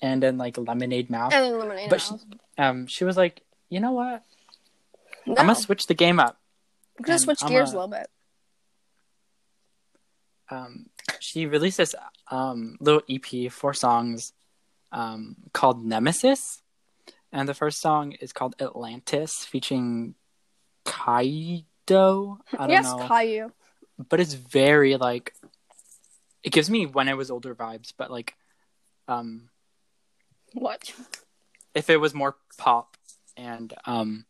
and 0.01 0.22
then 0.22 0.38
like 0.38 0.58
"Lemonade 0.58 1.10
Mouth." 1.10 1.34
and 1.34 1.46
then 1.46 1.60
Lemonade 1.60 1.89
But 1.89 2.01
she, 2.01 2.13
um, 2.58 2.86
she 2.88 3.04
was 3.06 3.18
like, 3.18 3.42
you 3.70 3.80
know 3.80 3.94
what? 3.94 4.24
No, 5.25 5.34
I'm 5.38 5.48
gonna 5.48 5.56
switch 5.56 5.88
the 5.88 5.94
game 5.96 6.20
up. 6.20 6.39
I'm 6.98 7.04
gonna 7.04 7.20
switch 7.20 7.42
I'm 7.44 7.50
gears 7.50 7.72
a- 7.72 7.74
a 7.74 7.75
little 7.75 7.88
bit. 7.88 8.10
um, 10.51 10.88
she 11.20 11.46
released 11.46 11.78
this 11.78 11.96
um, 12.32 12.78
little 12.80 13.01
EP, 13.10 13.51
four 13.51 13.74
songs, 13.74 14.34
um, 14.91 15.36
called 15.53 15.84
Nemesis, 15.86 16.62
and 17.31 17.48
the 17.48 17.53
first 17.53 17.79
song 17.81 18.13
is 18.22 18.34
called 18.34 18.55
Atlantis, 18.60 19.46
featuring 19.46 20.15
Kaiydo. 20.86 22.38
I 22.53 22.58
don't 22.58 22.69
Yes, 22.69 22.86
know, 22.86 23.08
Caillou. 23.08 23.51
but 24.10 24.19
it's 24.19 24.34
very 24.34 24.98
like 24.98 25.34
it 26.43 26.51
gives 26.51 26.69
me 26.69 26.86
when 26.86 27.10
I 27.10 27.13
was 27.13 27.29
older 27.29 27.53
vibes, 27.55 27.93
but 27.98 28.10
like 28.12 28.36
um, 29.08 29.50
What? 30.53 30.93
if 31.75 31.89
it 31.89 31.98
was 31.98 32.13
more 32.13 32.38
pop 32.58 32.98
and 33.38 33.74
um, 33.86 34.25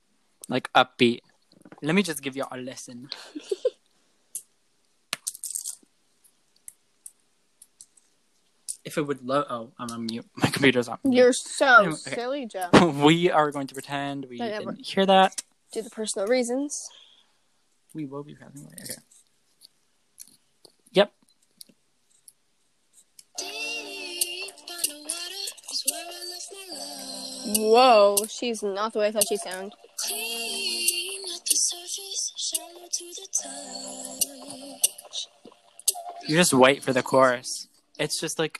like 0.48 0.72
upbeat. 0.74 1.22
Let 1.82 1.96
me 1.96 2.04
just 2.04 2.22
give 2.22 2.36
you 2.36 2.44
a 2.52 2.58
listen. 2.58 3.10
if 8.86 8.98
it 8.98 9.02
would 9.04 9.22
load, 9.26 9.46
oh, 9.50 9.72
I'm 9.78 9.90
on 9.92 10.06
mute. 10.06 10.26
My 10.36 10.50
computer's 10.50 10.88
on. 10.88 10.98
mute. 11.04 11.18
You're 11.18 11.34
so 11.34 11.76
Anyway, 11.80 11.94
okay. 12.08 12.16
silly, 12.16 12.46
Joe. 12.46 12.70
we 13.06 13.30
are 13.30 13.52
going 13.52 13.68
to 13.68 13.74
pretend 13.74 14.26
we 14.30 14.38
never- 14.38 14.72
didn't 14.72 14.86
hear 14.86 15.06
that. 15.06 15.42
Due 15.72 15.84
to 15.84 15.90
personal 15.90 16.28
reasons. 16.28 16.88
We 17.94 18.06
will 18.06 18.24
be 18.24 18.36
passing 18.36 18.62
away. 18.66 18.74
Okay. 18.84 18.94
Yep. 20.94 21.12
Deep 23.38 24.54
underwater 24.70 25.44
is 25.72 25.84
where 25.90 26.06
I 26.06 26.24
left 26.32 26.52
my 26.52 26.78
love. 26.78 27.58
Whoa, 27.58 28.26
she's 28.28 28.64
not 28.64 28.94
the 28.94 29.00
way 29.00 29.08
I 29.08 29.12
thought 29.12 29.28
she 29.28 29.38
sounded. 29.38 29.74
Clean 30.08 31.22
at 31.36 31.46
the 31.46 31.56
surface, 31.56 32.34
shallow 32.38 32.88
to 32.92 33.06
the 33.06 33.28
touch. 35.04 35.28
You 36.28 36.36
just 36.36 36.54
wait 36.54 36.84
for 36.84 36.94
the 36.94 37.04
chorus. 37.04 37.68
It's 38.00 38.20
just 38.20 38.40
like, 38.40 38.60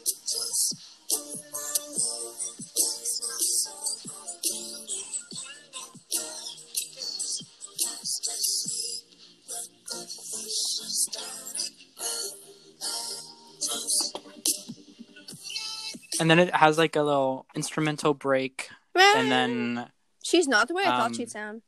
and 16.21 16.29
then 16.29 16.39
it 16.39 16.53
has 16.55 16.77
like 16.77 16.95
a 16.95 17.01
little 17.01 17.45
instrumental 17.55 18.13
break, 18.13 18.69
and 18.95 19.31
then 19.31 19.89
she's 20.23 20.47
not 20.47 20.67
the 20.67 20.73
way 20.75 20.83
I 20.83 20.89
um, 20.89 20.97
thought 21.01 21.15
she'd 21.15 21.29
sound. 21.31 21.63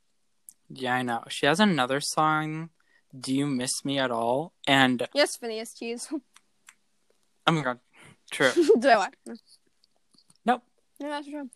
yeah, 0.69 0.93
I 0.95 1.01
know 1.01 1.23
she 1.29 1.45
has 1.47 1.59
another 1.59 1.99
song. 1.99 2.69
Do 3.17 3.33
you 3.33 3.45
miss 3.47 3.83
me 3.83 3.99
at 3.99 4.11
all? 4.11 4.53
And 4.67 5.07
Yes, 5.13 5.35
Phineas 5.37 5.73
cheese. 5.73 6.07
oh 7.47 7.51
my 7.51 7.61
god, 7.61 7.79
true. 8.31 8.51
Do 8.79 8.89
I? 8.89 9.09
No. 9.25 9.35
Nope. 10.45 10.63
No, 10.99 11.09
that's 11.09 11.27
true. 11.27 11.49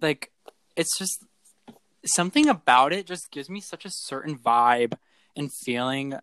like 0.00 0.32
it's 0.76 0.96
just 0.98 1.24
something 2.06 2.48
about 2.48 2.92
it 2.92 3.06
just 3.06 3.30
gives 3.30 3.50
me 3.50 3.60
such 3.60 3.84
a 3.84 3.90
certain 3.90 4.38
vibe 4.38 4.94
and 5.36 5.50
feeling 5.64 6.14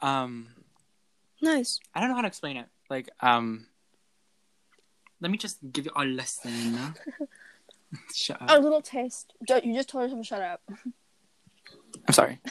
um 0.00 0.48
Nice. 1.40 1.78
i 1.94 2.00
don't 2.00 2.08
know 2.08 2.16
how 2.16 2.22
to 2.22 2.26
explain 2.26 2.56
it 2.56 2.66
like 2.90 3.08
um 3.20 3.66
let 5.20 5.30
me 5.30 5.38
just 5.38 5.58
give 5.72 5.84
you 5.86 5.90
a 5.96 6.04
lesson 6.04 6.94
shut 8.14 8.40
up 8.40 8.50
A 8.50 8.58
little 8.60 8.80
taste. 8.82 9.32
You 9.64 9.74
just 9.74 9.88
told 9.88 10.02
yourself 10.04 10.20
to 10.20 10.26
shut 10.26 10.42
up. 10.42 10.60
i'm 12.06 12.12
sorry 12.14 12.38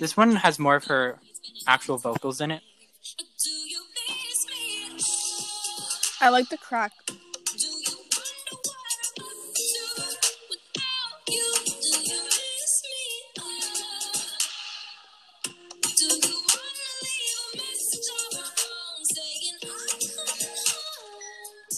this 0.00 0.16
one 0.16 0.36
has 0.36 0.58
more 0.58 0.76
of 0.76 0.84
her 0.84 1.18
actual 1.66 1.98
vocals 1.98 2.40
in 2.40 2.50
it 2.50 2.62
I 6.20 6.30
like 6.30 6.48
the 6.48 6.58
crack. 6.58 6.90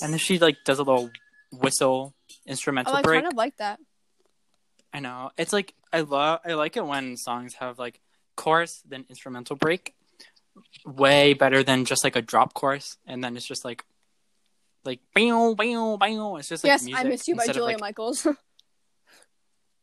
And 0.02 0.12
then 0.12 0.18
she 0.18 0.38
like 0.38 0.58
does 0.64 0.78
a 0.78 0.82
little 0.82 1.10
whistle 1.52 2.14
instrumental 2.46 2.94
Oh, 2.94 2.96
I 2.96 3.02
break 3.02 3.22
kind 3.22 3.32
of 3.32 3.36
like 3.36 3.56
that. 3.58 3.80
I 4.92 5.00
know. 5.00 5.30
It's 5.36 5.52
like 5.52 5.74
I 5.92 6.00
love 6.00 6.40
I 6.44 6.54
like 6.54 6.76
it 6.76 6.86
when 6.86 7.16
songs 7.16 7.54
have 7.54 7.78
like 7.78 8.00
chorus 8.36 8.82
then 8.88 9.04
instrumental 9.08 9.56
break. 9.56 9.94
Way 10.84 11.34
better 11.34 11.62
than 11.62 11.84
just 11.84 12.04
like 12.04 12.16
a 12.16 12.22
drop 12.22 12.54
chorus 12.54 12.98
and 13.06 13.22
then 13.22 13.36
it's 13.36 13.46
just 13.46 13.64
like 13.64 13.84
like 14.84 15.00
bow 15.14 15.54
bow 15.54 15.96
bow. 15.96 16.36
It's 16.36 16.48
just 16.48 16.64
like 16.64 16.70
yes, 16.70 16.86
I 16.94 17.04
Miss 17.04 17.28
You 17.28 17.36
by 17.36 17.46
Julia 17.46 17.76
like, 17.76 17.80
Michaels. 17.80 18.26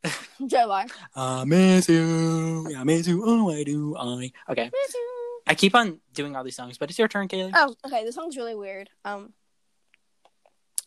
July. 0.46 0.88
I 1.16 1.44
miss 1.46 1.90
you. 1.90 2.74
I 2.78 2.84
miss 2.84 3.08
you. 3.08 3.24
Oh, 3.26 3.52
I 3.52 3.64
do. 3.64 3.96
I. 3.98 4.32
Okay. 4.50 4.70
Miss 4.72 4.94
you. 4.94 5.42
I 5.48 5.56
keep 5.56 5.76
on 5.76 6.00
doing 6.14 6.36
all 6.36 6.44
these 6.44 6.56
songs, 6.56 6.78
but 6.78 6.90
it's 6.90 7.00
your 7.00 7.08
turn, 7.08 7.28
Kaylee. 7.28 7.52
Oh, 7.54 7.74
okay. 7.86 8.04
This 8.04 8.16
song's 8.16 8.38
really 8.38 8.56
weird. 8.56 8.90
Um, 9.06 9.34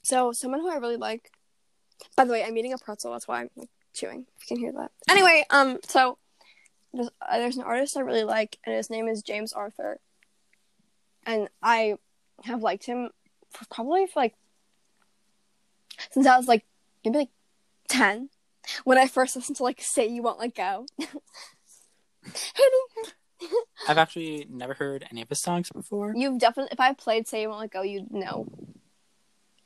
so 0.02 0.32
someone 0.32 0.60
who 0.60 0.70
I 0.70 0.76
really 0.76 0.96
like. 0.96 1.30
By 2.16 2.24
the 2.24 2.32
way, 2.32 2.42
I'm 2.42 2.56
eating 2.56 2.72
a 2.72 2.78
pretzel. 2.78 3.12
That's 3.12 3.28
why 3.28 3.40
I'm 3.40 3.50
like, 3.56 3.68
chewing. 3.92 4.26
If 4.38 4.50
you 4.50 4.56
can 4.56 4.64
hear 4.64 4.72
that. 4.72 4.90
Anyway, 5.10 5.44
um, 5.50 5.78
so 5.86 6.18
there's, 6.92 7.10
uh, 7.20 7.38
there's 7.38 7.56
an 7.56 7.62
artist 7.62 7.96
I 7.96 8.00
really 8.00 8.24
like, 8.24 8.58
and 8.64 8.74
his 8.74 8.90
name 8.90 9.06
is 9.08 9.22
James 9.22 9.52
Arthur, 9.52 10.00
and 11.26 11.48
I 11.62 11.96
have 12.44 12.62
liked 12.62 12.86
him 12.86 13.10
for 13.50 13.66
probably 13.70 14.06
for 14.06 14.20
like 14.20 14.34
since 16.10 16.26
I 16.26 16.36
was 16.36 16.48
like 16.48 16.64
maybe 17.04 17.18
like 17.18 17.30
ten 17.88 18.30
when 18.84 18.98
I 18.98 19.06
first 19.06 19.36
listened 19.36 19.56
to 19.56 19.62
like 19.62 19.82
"Say 19.82 20.06
You 20.06 20.22
Won't 20.22 20.38
Let 20.38 20.54
Go." 20.54 20.86
I've 23.88 23.98
actually 23.98 24.46
never 24.50 24.74
heard 24.74 25.06
any 25.10 25.22
of 25.22 25.28
his 25.28 25.40
songs 25.40 25.70
before. 25.70 26.12
You've 26.14 26.38
definitely, 26.38 26.72
if 26.72 26.80
I 26.80 26.92
played 26.92 27.26
"Say 27.28 27.42
You 27.42 27.48
Won't 27.48 27.60
Let 27.60 27.70
Go," 27.70 27.82
you'd 27.82 28.10
know. 28.10 28.46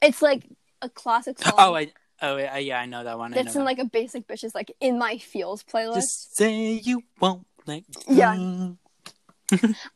It's 0.05 0.23
like 0.23 0.45
a 0.83 0.89
classic 0.89 1.39
song. 1.43 1.53
Oh, 1.59 1.75
I. 1.75 1.93
Oh, 2.23 2.37
yeah, 2.37 2.81
I 2.81 2.87
know 2.87 3.05
that 3.05 3.19
one. 3.19 3.33
I 3.35 3.43
that's 3.43 3.55
in 3.55 3.61
that. 3.61 3.65
like 3.67 3.79
a 3.79 3.85
basic 3.85 4.27
bitches 4.27 4.55
like 4.55 4.73
in 4.81 4.99
my 4.99 5.19
feels 5.19 5.63
playlist. 5.65 5.95
Just 5.97 6.37
say 6.37 6.73
you 6.73 7.03
won't 7.21 7.47
go. 7.67 7.81
Yeah. 8.09 8.33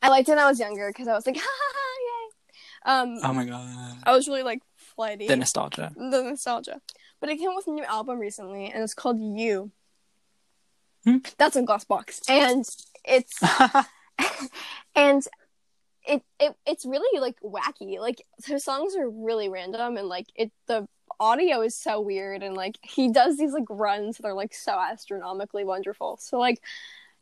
I 0.01 0.09
liked 0.09 0.29
it 0.29 0.31
when 0.33 0.39
I 0.39 0.47
was 0.47 0.59
younger 0.59 0.89
because 0.89 1.07
I 1.07 1.13
was 1.13 1.25
like, 1.25 1.37
ha 1.39 1.43
ha 1.43 1.71
ha, 1.75 3.03
yay. 3.05 3.11
Um, 3.13 3.19
Oh 3.23 3.33
my 3.33 3.45
god. 3.45 3.97
I 4.03 4.11
was 4.11 4.27
really 4.27 4.43
like 4.43 4.61
flighty. 4.75 5.27
The 5.27 5.37
nostalgia. 5.37 5.91
the 5.95 6.23
nostalgia. 6.23 6.81
But 7.19 7.29
it 7.29 7.37
came 7.37 7.55
with 7.55 7.67
a 7.67 7.71
new 7.71 7.83
album 7.83 8.19
recently, 8.19 8.71
and 8.71 8.83
it's 8.83 8.93
called 8.93 9.19
You. 9.19 9.71
Hmm. 11.03 11.17
That's 11.37 11.55
on 11.55 11.65
Glassbox, 11.65 12.29
and 12.29 12.65
it's 13.05 13.39
and 14.95 15.23
it, 16.09 16.23
it 16.39 16.55
it's 16.65 16.85
really 16.85 17.19
like 17.19 17.39
wacky. 17.41 17.99
Like 17.99 18.25
his 18.45 18.63
songs 18.63 18.95
are 18.95 19.09
really 19.09 19.49
random, 19.49 19.97
and 19.97 20.07
like 20.07 20.27
it 20.35 20.51
the 20.67 20.87
audio 21.19 21.61
is 21.61 21.75
so 21.75 22.01
weird, 22.01 22.43
and 22.43 22.55
like 22.55 22.77
he 22.81 23.11
does 23.11 23.37
these 23.37 23.53
like 23.53 23.65
runs 23.69 24.17
that 24.17 24.25
are 24.25 24.33
like 24.33 24.53
so 24.53 24.77
astronomically 24.79 25.63
wonderful. 25.63 26.17
So 26.21 26.39
like 26.39 26.61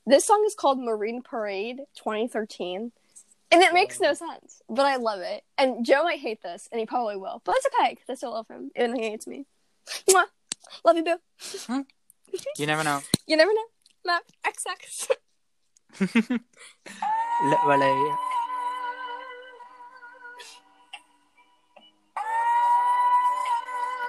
this 0.06 0.26
song 0.26 0.43
is 0.47 0.56
called 0.56 0.80
Marine 0.80 1.21
Parade 1.21 1.80
2013. 1.97 2.91
And 3.50 3.63
it 3.63 3.73
makes 3.73 4.02
no 4.02 4.13
sense, 4.13 4.62
but 4.67 4.86
I 4.86 4.97
love 4.97 5.21
it. 5.21 5.41
And 5.58 5.86
Joe 5.86 6.04
might 6.04 6.19
hate 6.19 6.43
this, 6.43 6.67
and 6.69 6.82
he 6.82 6.86
probably 6.86 7.15
will, 7.15 7.41
but 7.45 7.56
it's 7.56 7.67
okay 7.67 7.91
because 7.91 8.10
I 8.10 8.15
still 8.15 8.32
love 8.32 8.47
him, 8.50 8.71
even 8.76 8.91
though 8.91 9.02
he 9.02 9.10
hates 9.10 9.26
me. 9.26 9.45
Mwah. 10.10 10.26
Love 10.84 10.97
you, 10.97 11.04
boo. 11.06 11.17
Hmm? 11.65 11.82
you 12.58 12.65
never 12.65 12.84
know. 12.84 13.00
You 13.26 13.38
never 13.38 13.54
know. 13.54 13.63
Love 14.06 14.23
XX. 14.45 15.12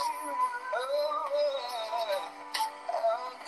The 0.00 0.06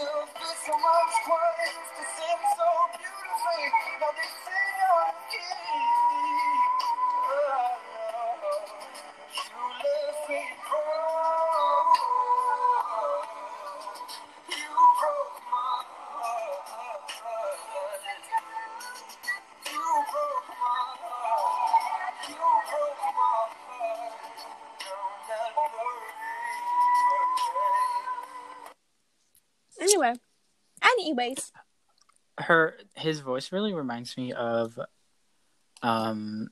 official 0.04 0.76
was 0.76 1.12
quiet 1.24 1.72
to 1.96 2.02
sing 2.16 2.40
so 2.56 2.68
beautifully. 2.92 3.64
Now 4.00 4.12
they 4.16 4.28
sing 4.44 4.76
out 4.84 5.08
of 5.08 5.16
key. 5.32 6.01
Anyways. 31.18 31.52
her 32.38 32.78
his 32.94 33.20
voice 33.20 33.52
really 33.52 33.74
reminds 33.74 34.16
me 34.16 34.32
of 34.32 34.78
um 35.82 36.48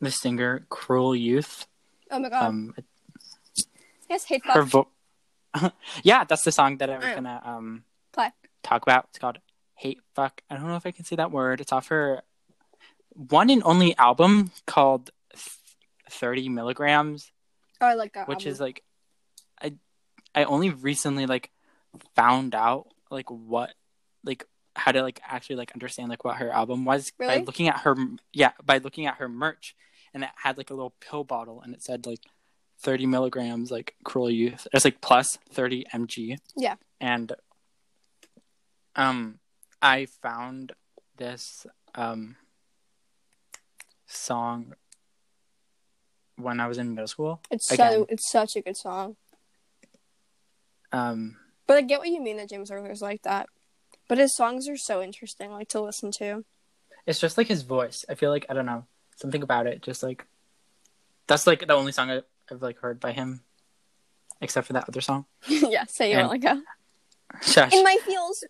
the 0.00 0.10
singer 0.10 0.66
Cruel 0.68 1.14
Youth. 1.16 1.66
Oh 2.10 2.18
my 2.18 2.28
god. 2.28 2.42
Um 2.44 2.74
yes, 4.08 4.24
hate 4.24 4.44
her 4.46 4.64
fuck. 4.66 4.88
vo- 5.54 5.72
Yeah, 6.02 6.24
that's 6.24 6.42
the 6.42 6.52
song 6.52 6.76
that 6.78 6.90
I 6.90 6.98
was 6.98 7.06
gonna 7.14 7.40
um 7.44 7.84
Play. 8.12 8.30
talk 8.62 8.82
about. 8.82 9.06
It's 9.10 9.18
called 9.18 9.38
Hate 9.76 10.00
Fuck. 10.14 10.42
I 10.50 10.56
don't 10.56 10.68
know 10.68 10.76
if 10.76 10.86
I 10.86 10.90
can 10.90 11.04
say 11.04 11.16
that 11.16 11.30
word. 11.30 11.60
It's 11.60 11.72
off 11.72 11.88
her 11.88 12.22
one 13.14 13.48
and 13.50 13.62
only 13.64 13.96
album 13.96 14.50
called 14.66 15.10
Th- 15.32 15.50
30 16.10 16.48
milligrams 16.48 17.30
Oh, 17.80 17.86
I 17.86 17.94
like 17.94 18.12
that. 18.14 18.28
which 18.28 18.40
album. 18.46 18.52
is 18.52 18.60
like 18.60 18.82
i 19.62 19.72
i 20.34 20.44
only 20.44 20.70
recently 20.70 21.26
like 21.26 21.50
found 22.14 22.54
out 22.54 22.86
like 23.10 23.30
what 23.30 23.72
like 24.24 24.46
how 24.76 24.90
to 24.92 25.02
like 25.02 25.20
actually 25.26 25.56
like 25.56 25.72
understand 25.72 26.08
like 26.08 26.24
what 26.24 26.36
her 26.36 26.50
album 26.50 26.84
was 26.84 27.12
by 27.18 27.38
looking 27.38 27.68
at 27.68 27.80
her 27.80 27.94
yeah 28.32 28.52
by 28.64 28.78
looking 28.78 29.06
at 29.06 29.16
her 29.16 29.28
merch 29.28 29.76
and 30.12 30.24
it 30.24 30.30
had 30.42 30.56
like 30.58 30.70
a 30.70 30.74
little 30.74 30.94
pill 31.00 31.22
bottle 31.24 31.60
and 31.62 31.74
it 31.74 31.82
said 31.82 32.06
like 32.06 32.20
30 32.80 33.06
milligrams 33.06 33.70
like 33.70 33.94
cruel 34.04 34.30
youth 34.30 34.66
it's 34.72 34.84
like 34.84 35.00
plus 35.00 35.38
30 35.52 35.84
mg 35.94 36.38
Yeah. 36.56 36.74
and 37.00 37.32
um 38.96 39.38
i 39.80 40.06
found 40.06 40.72
this 41.16 41.66
um 41.94 42.36
song 44.06 44.74
when 46.36 46.58
I 46.60 46.66
was 46.66 46.78
in 46.78 46.90
middle 46.94 47.06
school. 47.06 47.40
It's 47.50 47.70
Again. 47.70 47.92
so 47.92 48.06
it's 48.08 48.30
such 48.30 48.56
a 48.56 48.60
good 48.60 48.76
song. 48.76 49.16
Um, 50.92 51.36
But 51.66 51.76
I 51.76 51.82
get 51.82 52.00
what 52.00 52.08
you 52.08 52.20
mean 52.20 52.36
that 52.38 52.48
James 52.48 52.70
Arthur's 52.70 53.02
like 53.02 53.22
that. 53.22 53.48
But 54.08 54.18
his 54.18 54.34
songs 54.36 54.68
are 54.68 54.76
so 54.76 55.02
interesting, 55.02 55.50
like 55.52 55.68
to 55.68 55.80
listen 55.80 56.10
to. 56.18 56.44
it's 57.06 57.20
just 57.20 57.38
like 57.38 57.46
his 57.48 57.62
voice. 57.62 58.04
I 58.08 58.14
feel 58.14 58.30
like 58.30 58.46
I 58.48 58.54
don't 58.54 58.66
know 58.66 58.84
something 59.16 59.42
about 59.42 59.66
it. 59.66 59.82
Just 59.82 60.02
like 60.02 60.26
that's 61.26 61.46
like 61.46 61.66
the 61.66 61.74
only 61.74 61.92
song 61.92 62.10
I, 62.10 62.22
I've 62.50 62.62
like 62.62 62.78
heard 62.78 63.00
by 63.00 63.12
him, 63.12 63.42
except 64.40 64.66
for 64.66 64.72
that 64.74 64.88
other 64.88 65.00
song. 65.00 65.26
yeah, 65.48 65.84
say 65.88 66.10
you 66.12 66.18
And- 66.18 66.28
want 66.28 66.42
like 66.42 66.56
a 66.56 66.62
Shush. 67.42 67.72
in 67.72 67.82
my 67.82 67.96
feels. 68.04 68.44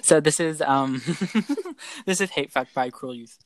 So 0.00 0.20
this 0.20 0.40
is 0.40 0.62
um 0.62 1.02
this 2.06 2.20
is 2.20 2.30
Hate 2.30 2.52
Fuck 2.52 2.68
by 2.72 2.88
Cruel 2.90 3.14
Youth. 3.14 3.36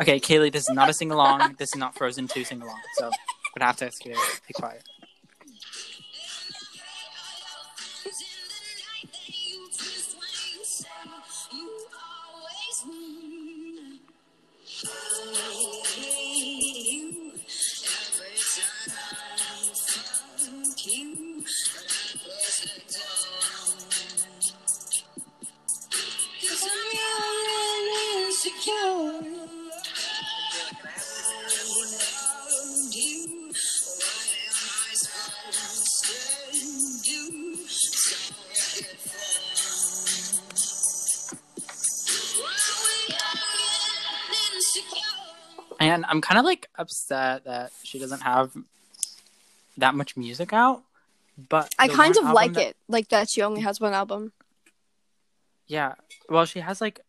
Okay, 0.00 0.18
Kaylee, 0.18 0.50
this 0.50 0.62
is 0.62 0.74
not 0.74 0.88
a 0.88 0.94
sing 0.94 1.10
along. 1.10 1.56
this 1.58 1.70
is 1.70 1.76
not 1.76 1.94
Frozen 1.94 2.28
2 2.28 2.44
sing 2.44 2.62
along. 2.62 2.80
So 2.96 3.06
I'm 3.06 3.12
gonna 3.54 3.66
have 3.66 3.76
to 3.76 3.86
ask 3.86 4.02
you 4.06 4.14
to 4.14 4.40
be 4.48 4.54
quiet. 4.54 4.82
And 45.94 46.04
I'm 46.06 46.20
kind 46.20 46.38
of 46.38 46.44
like 46.44 46.68
upset 46.78 47.44
that 47.44 47.72
she 47.82 47.98
doesn't 47.98 48.20
have 48.22 48.52
that 49.78 49.94
much 49.94 50.16
music 50.16 50.52
out. 50.52 50.82
But 51.48 51.74
I 51.78 51.88
kind 51.88 52.16
of 52.16 52.24
like 52.24 52.52
that- 52.54 52.62
it, 52.68 52.76
like 52.88 53.08
that 53.08 53.28
she 53.32 53.42
only 53.42 53.62
has 53.62 53.80
one 53.80 53.92
album, 53.94 54.32
Yeah. 55.66 55.94
Well, 56.28 56.44
she 56.44 56.60
has 56.60 56.80
like 56.80 57.00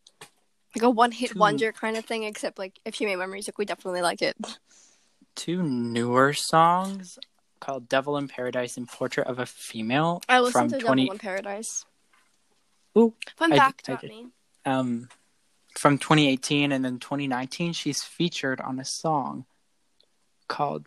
like 0.74 0.82
a 0.82 0.88
one-hit 0.90 1.32
Two. 1.32 1.38
wonder 1.38 1.70
kind 1.72 1.96
of 1.98 2.04
thing. 2.06 2.24
Except 2.24 2.58
like 2.58 2.78
if 2.84 2.94
she 2.94 3.04
made 3.04 3.16
more 3.16 3.26
music, 3.26 3.58
we 3.58 3.64
definitely 3.66 4.00
like 4.02 4.22
it. 4.22 4.36
two 5.34 5.62
newer 5.62 6.32
songs 6.32 7.18
called 7.60 7.88
Devil 7.88 8.16
in 8.16 8.26
Paradise 8.28 8.76
and 8.76 8.88
Portrait 8.88 9.26
of 9.26 9.38
a 9.38 9.46
Female 9.46 10.22
I 10.28 10.36
from 10.36 10.44
listened 10.44 10.70
to 10.70 10.78
20 10.78 11.02
Devil 11.04 11.12
in 11.12 11.18
Paradise. 11.18 11.84
Ooh, 12.96 13.14
Fun 13.36 13.52
I- 13.52 13.56
fact 13.58 13.88
I 13.88 13.92
about 13.92 14.00
did. 14.02 14.10
me. 14.10 14.26
um 14.64 15.08
from 15.78 15.98
2018 15.98 16.72
and 16.72 16.84
then 16.84 16.98
2019 16.98 17.72
she's 17.72 18.02
featured 18.02 18.60
on 18.60 18.78
a 18.78 18.84
song 18.84 19.46
called 20.48 20.86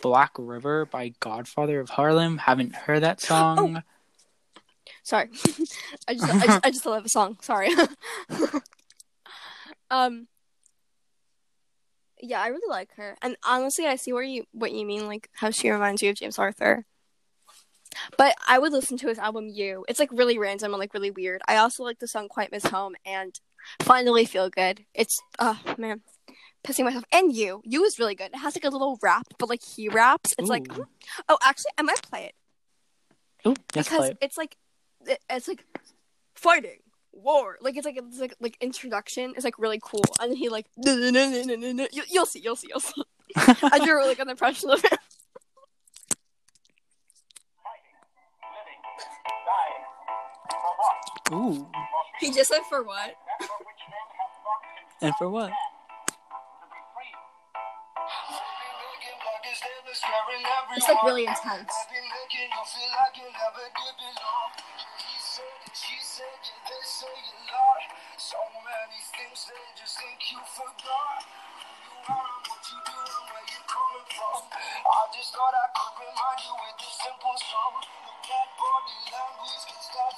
Black 0.00 0.32
River 0.38 0.86
by 0.86 1.12
Godfather 1.20 1.80
of 1.80 1.90
Harlem. 1.90 2.38
Haven't 2.38 2.74
heard 2.74 3.02
that 3.02 3.20
song. 3.30 3.82
Sorry, 5.02 5.28
I 6.08 6.14
just, 6.14 6.32
I 6.32 6.46
just 6.46 6.66
I 6.66 6.70
just 6.70 6.86
love 6.86 7.04
a 7.04 7.08
song. 7.08 7.38
Sorry. 7.42 7.70
um. 9.90 10.26
Yeah, 12.22 12.42
I 12.42 12.48
really 12.48 12.68
like 12.68 12.94
her, 12.96 13.16
and 13.22 13.34
honestly, 13.46 13.86
I 13.86 13.96
see 13.96 14.12
where 14.12 14.22
you 14.22 14.44
what 14.52 14.72
you 14.72 14.84
mean, 14.84 15.06
like 15.06 15.30
how 15.32 15.50
she 15.50 15.70
reminds 15.70 16.02
you 16.02 16.10
of 16.10 16.16
James 16.16 16.38
Arthur. 16.38 16.84
But 18.18 18.34
I 18.46 18.58
would 18.58 18.72
listen 18.72 18.98
to 18.98 19.08
his 19.08 19.18
album 19.18 19.48
"You." 19.48 19.86
It's 19.88 19.98
like 19.98 20.12
really 20.12 20.38
random 20.38 20.74
and 20.74 20.78
like 20.78 20.92
really 20.92 21.10
weird. 21.10 21.40
I 21.48 21.56
also 21.56 21.82
like 21.82 21.98
the 21.98 22.06
song 22.06 22.28
"Quite 22.28 22.52
Miss 22.52 22.66
Home" 22.66 22.94
and 23.06 23.34
"Finally 23.82 24.24
Feel 24.26 24.50
Good." 24.50 24.84
It's 24.94 25.20
oh 25.38 25.58
man, 25.78 26.02
pissing 26.64 26.84
myself. 26.84 27.04
And 27.12 27.34
"You," 27.34 27.62
"You" 27.64 27.84
is 27.84 27.98
really 27.98 28.14
good. 28.14 28.30
It 28.32 28.38
has 28.38 28.54
like 28.56 28.64
a 28.64 28.70
little 28.70 28.98
rap, 29.02 29.26
but 29.38 29.48
like 29.48 29.62
he 29.62 29.88
raps. 29.88 30.32
It's 30.38 30.48
like 30.48 30.66
oh, 31.28 31.38
actually, 31.42 31.72
I 31.78 31.82
might 31.82 32.02
play 32.02 32.24
it 32.24 32.34
Ooh, 33.48 33.54
yes, 33.74 33.86
because 33.86 33.98
play 33.98 34.08
it. 34.10 34.18
it's 34.20 34.36
like 34.38 34.56
it- 35.06 35.22
it's 35.30 35.48
like 35.48 35.64
fighting 36.34 36.80
war 37.12 37.58
like 37.60 37.76
it's 37.76 37.84
like 37.84 37.96
it's 37.98 38.18
like 38.20 38.34
like 38.40 38.56
introduction 38.60 39.34
is 39.36 39.44
like 39.44 39.58
really 39.58 39.80
cool 39.82 40.02
and 40.20 40.30
then 40.30 40.36
he 40.36 40.48
like 40.48 40.66
you, 40.86 42.02
you'll 42.08 42.24
see 42.24 42.38
you'll 42.40 42.56
see 42.56 42.68
you'll 42.70 42.80
see 42.80 43.02
i 43.36 43.78
a 43.82 43.94
really 43.94 44.14
good 44.14 44.28
impression 44.28 44.70
of 44.70 44.82
it 44.84 44.98
Ooh, 51.32 51.68
he 52.20 52.32
just 52.32 52.48
said 52.50 52.62
for 52.68 52.82
what 52.82 53.14
and 55.02 55.14
for 55.16 55.28
what? 55.30 55.52
it's 60.76 60.88
like 60.88 61.02
really 61.02 61.26
intense 61.26 61.72
So 68.20 68.36
many 68.62 69.00
things 69.10 69.48
they 69.48 69.64
just 69.74 69.96
think 69.98 70.20
you 70.30 70.38
forgot. 70.44 71.24
Who 71.24 71.72
you 71.82 71.96
are 72.04 72.30
and 72.30 72.44
what 72.46 72.62
you 72.62 72.78
do 72.84 73.00
and 73.00 73.26
where 73.26 73.46
you're 73.48 73.66
coming 73.66 74.06
from. 74.06 74.40
I 74.54 75.02
just 75.10 75.34
thought 75.34 75.50
I 75.50 75.66
could 75.74 75.94
remind 75.98 76.38
you 76.46 76.54
with 76.60 76.76
this 76.78 76.94
simple 77.00 77.36
song. 77.40 77.74
The 77.80 78.14
bad 78.22 78.48
body 78.54 78.98
language 79.10 79.64
can 79.66 79.80
start 79.82 80.09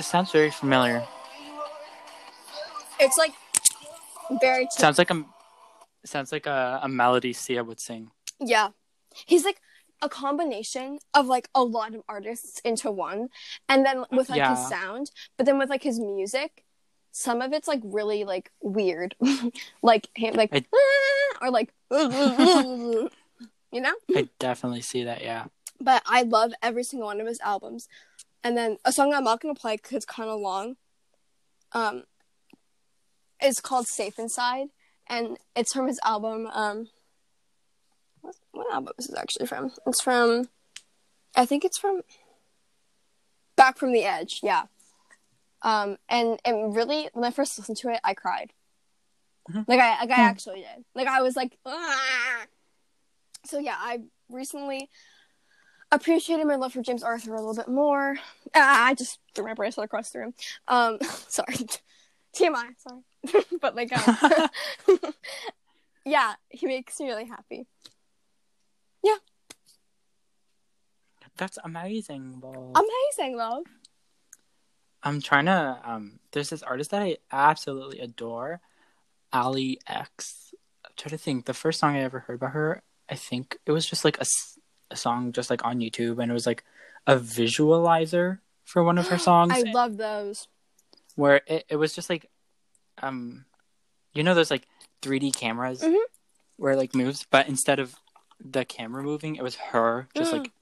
This 0.00 0.06
sounds 0.06 0.32
very 0.32 0.50
familiar. 0.50 1.06
it's 2.98 3.18
like 3.18 3.34
very. 4.40 4.66
Sounds 4.70 4.96
like 4.96 5.10
a 5.10 5.22
sounds 6.06 6.32
like 6.32 6.46
a, 6.46 6.80
a 6.82 6.88
melody 6.88 7.34
Sia 7.34 7.62
would 7.62 7.78
sing. 7.78 8.10
yeah 8.40 8.68
he's 9.26 9.44
like 9.44 9.60
a 10.00 10.08
combination 10.08 11.00
of 11.12 11.26
like 11.26 11.50
a 11.54 11.62
lot 11.62 11.94
of 11.94 12.00
artists 12.08 12.60
into 12.60 12.90
one 12.90 13.28
and 13.68 13.84
then 13.84 14.06
with 14.10 14.30
like 14.30 14.38
Yeah. 14.38 14.56
his 14.56 14.66
sound 14.70 15.10
but 15.36 15.44
then 15.44 15.58
with 15.58 15.68
like 15.68 15.82
his 15.82 16.00
music 16.00 16.64
some 17.12 17.42
of 17.42 17.52
it's 17.52 17.68
like 17.68 17.82
really 17.84 18.24
like 18.24 18.50
weird 18.62 19.14
like 19.82 20.08
him 20.14 20.32
like 20.32 20.48
I- 20.54 20.64
"Ah," 20.74 21.44
or 21.44 21.50
like 21.50 21.74
you 23.70 23.80
know 23.82 23.92
I 24.16 24.30
definitely 24.38 24.80
see 24.80 25.04
that. 25.04 25.20
Yeah. 25.20 25.44
but 25.78 26.02
I 26.06 26.22
love 26.22 26.52
every 26.62 26.84
single 26.84 27.08
one 27.08 27.20
of 27.20 27.26
his 27.26 27.40
albums. 27.40 27.86
And 28.42 28.56
then 28.56 28.78
a 28.84 28.92
song 28.92 29.12
I'm 29.12 29.24
not 29.24 29.40
gonna 29.40 29.54
play 29.54 29.76
because 29.76 29.92
it's 29.92 30.06
kind 30.06 30.30
of 30.30 30.40
long. 30.40 30.76
Um, 31.72 32.04
is 33.42 33.60
called 33.60 33.86
"Safe 33.86 34.18
Inside," 34.18 34.68
and 35.06 35.38
it's 35.54 35.72
from 35.72 35.86
his 35.88 36.00
album. 36.04 36.46
Um, 36.52 36.88
what, 38.22 38.36
what 38.52 38.72
album 38.72 38.92
is 38.98 39.06
this 39.08 39.18
actually 39.18 39.46
from? 39.46 39.72
It's 39.86 40.00
from, 40.02 40.48
I 41.36 41.46
think 41.46 41.64
it's 41.64 41.78
from 41.78 42.02
Back 43.56 43.78
from 43.78 43.92
the 43.92 44.04
Edge. 44.04 44.40
Yeah. 44.42 44.64
Um, 45.62 45.98
and 46.08 46.38
it 46.44 46.52
really, 46.52 47.08
when 47.12 47.24
I 47.24 47.30
first 47.30 47.58
listened 47.58 47.76
to 47.78 47.90
it, 47.90 48.00
I 48.02 48.14
cried. 48.14 48.52
Mhm. 49.50 49.64
Like 49.68 49.80
I, 49.80 50.00
like 50.00 50.10
I 50.10 50.14
Hmm. 50.16 50.20
actually 50.20 50.60
did. 50.60 50.84
Like 50.94 51.08
I 51.08 51.20
was 51.22 51.36
like, 51.36 51.58
"Ah." 51.66 52.44
so 53.44 53.58
yeah, 53.58 53.76
I 53.78 54.00
recently 54.28 54.90
appreciated 55.92 56.46
my 56.46 56.56
love 56.56 56.72
for 56.72 56.82
James 56.82 57.02
Arthur 57.02 57.34
a 57.34 57.38
little 57.38 57.54
bit 57.54 57.68
more. 57.68 58.16
Ah, 58.54 58.86
I 58.86 58.94
just 58.94 59.18
threw 59.34 59.44
my 59.44 59.54
bracelet 59.54 59.86
across 59.86 60.10
the 60.10 60.20
room. 60.20 60.34
Um, 60.68 60.98
sorry, 61.28 61.54
TMI. 62.36 62.74
Sorry, 62.78 63.44
but 63.60 63.74
like, 63.74 63.92
um, 63.96 64.98
yeah, 66.04 66.34
he 66.48 66.66
makes 66.66 66.98
me 67.00 67.08
really 67.08 67.26
happy. 67.26 67.66
Yeah, 69.02 69.16
that's 71.36 71.58
amazing. 71.64 72.40
Lol. 72.42 72.74
Amazing, 72.74 73.36
love. 73.36 73.64
I'm 75.02 75.22
trying 75.22 75.46
to 75.46 75.80
um 75.82 76.20
there's 76.32 76.50
this 76.50 76.62
artist 76.62 76.90
that 76.90 77.02
I 77.02 77.16
absolutely 77.32 78.00
adore, 78.00 78.60
Allie 79.32 79.80
X. 79.86 80.54
I'm 80.84 80.92
trying 80.96 81.10
to 81.10 81.18
think. 81.18 81.46
The 81.46 81.54
first 81.54 81.80
song 81.80 81.96
I 81.96 82.00
ever 82.00 82.20
heard 82.20 82.40
by 82.40 82.48
her, 82.48 82.82
I 83.08 83.14
think 83.14 83.56
it 83.64 83.72
was 83.72 83.86
just 83.86 84.04
like 84.04 84.20
a, 84.20 84.26
a 84.90 84.96
song 84.96 85.32
just 85.32 85.50
like 85.50 85.64
on 85.64 85.80
YouTube, 85.80 86.20
and 86.22 86.30
it 86.30 86.34
was 86.34 86.46
like 86.46 86.64
a 87.06 87.16
visualizer 87.16 88.38
for 88.64 88.82
one 88.84 88.98
of 88.98 89.08
her 89.08 89.18
songs, 89.30 89.52
I 89.54 89.62
love 89.72 89.96
those. 89.96 90.48
where 91.16 91.40
it, 91.46 91.64
it 91.68 91.76
was 91.76 91.92
just 91.94 92.08
like, 92.10 92.28
um, 93.02 93.44
you 94.12 94.22
know 94.22 94.34
those 94.34 94.50
like 94.50 94.66
3D 95.02 95.32
cameras 95.34 95.82
Mhm. 95.82 95.96
where 96.56 96.72
it 96.72 96.76
like 96.76 96.94
moves, 96.94 97.26
but 97.30 97.48
instead 97.48 97.78
of 97.78 97.96
the 98.42 98.64
camera 98.64 99.02
moving, 99.02 99.36
it 99.36 99.42
was 99.42 99.56
her 99.56 100.08
just 100.14 100.30
Mm. 100.32 100.38
like 100.38 100.52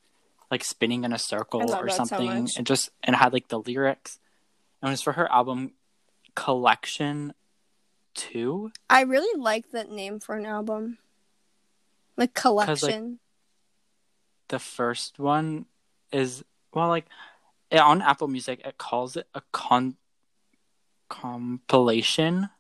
like 0.51 0.65
spinning 0.65 1.05
in 1.05 1.13
a 1.13 1.19
circle 1.19 1.75
or 1.75 1.89
so 1.91 2.05
something, 2.05 2.45
much. 2.45 2.57
and 2.57 2.67
just 2.67 2.89
and 3.05 3.15
it 3.15 3.19
had 3.19 3.33
like 3.35 3.49
the 3.49 3.59
lyrics, 3.61 4.19
and 4.81 4.89
it 4.89 4.93
was 4.93 5.03
for 5.03 5.13
her 5.13 5.31
album 5.31 5.73
Collection 6.35 7.35
Two. 8.15 8.73
I 8.89 9.03
really 9.03 9.39
like 9.41 9.71
that 9.73 9.91
name 9.91 10.19
for 10.21 10.35
an 10.37 10.47
album. 10.47 10.99
Like 12.17 12.35
collection. 12.35 13.21
The 14.49 14.59
first 14.59 15.19
one 15.19 15.67
is 16.13 16.45
well 16.73 16.89
like 16.89 17.07
on 17.73 18.03
apple 18.03 18.29
music 18.29 18.61
it 18.65 18.79
calls 18.79 19.17
it 19.17 19.27
a 19.35 19.43
con 19.53 19.97
compilation. 21.09 22.51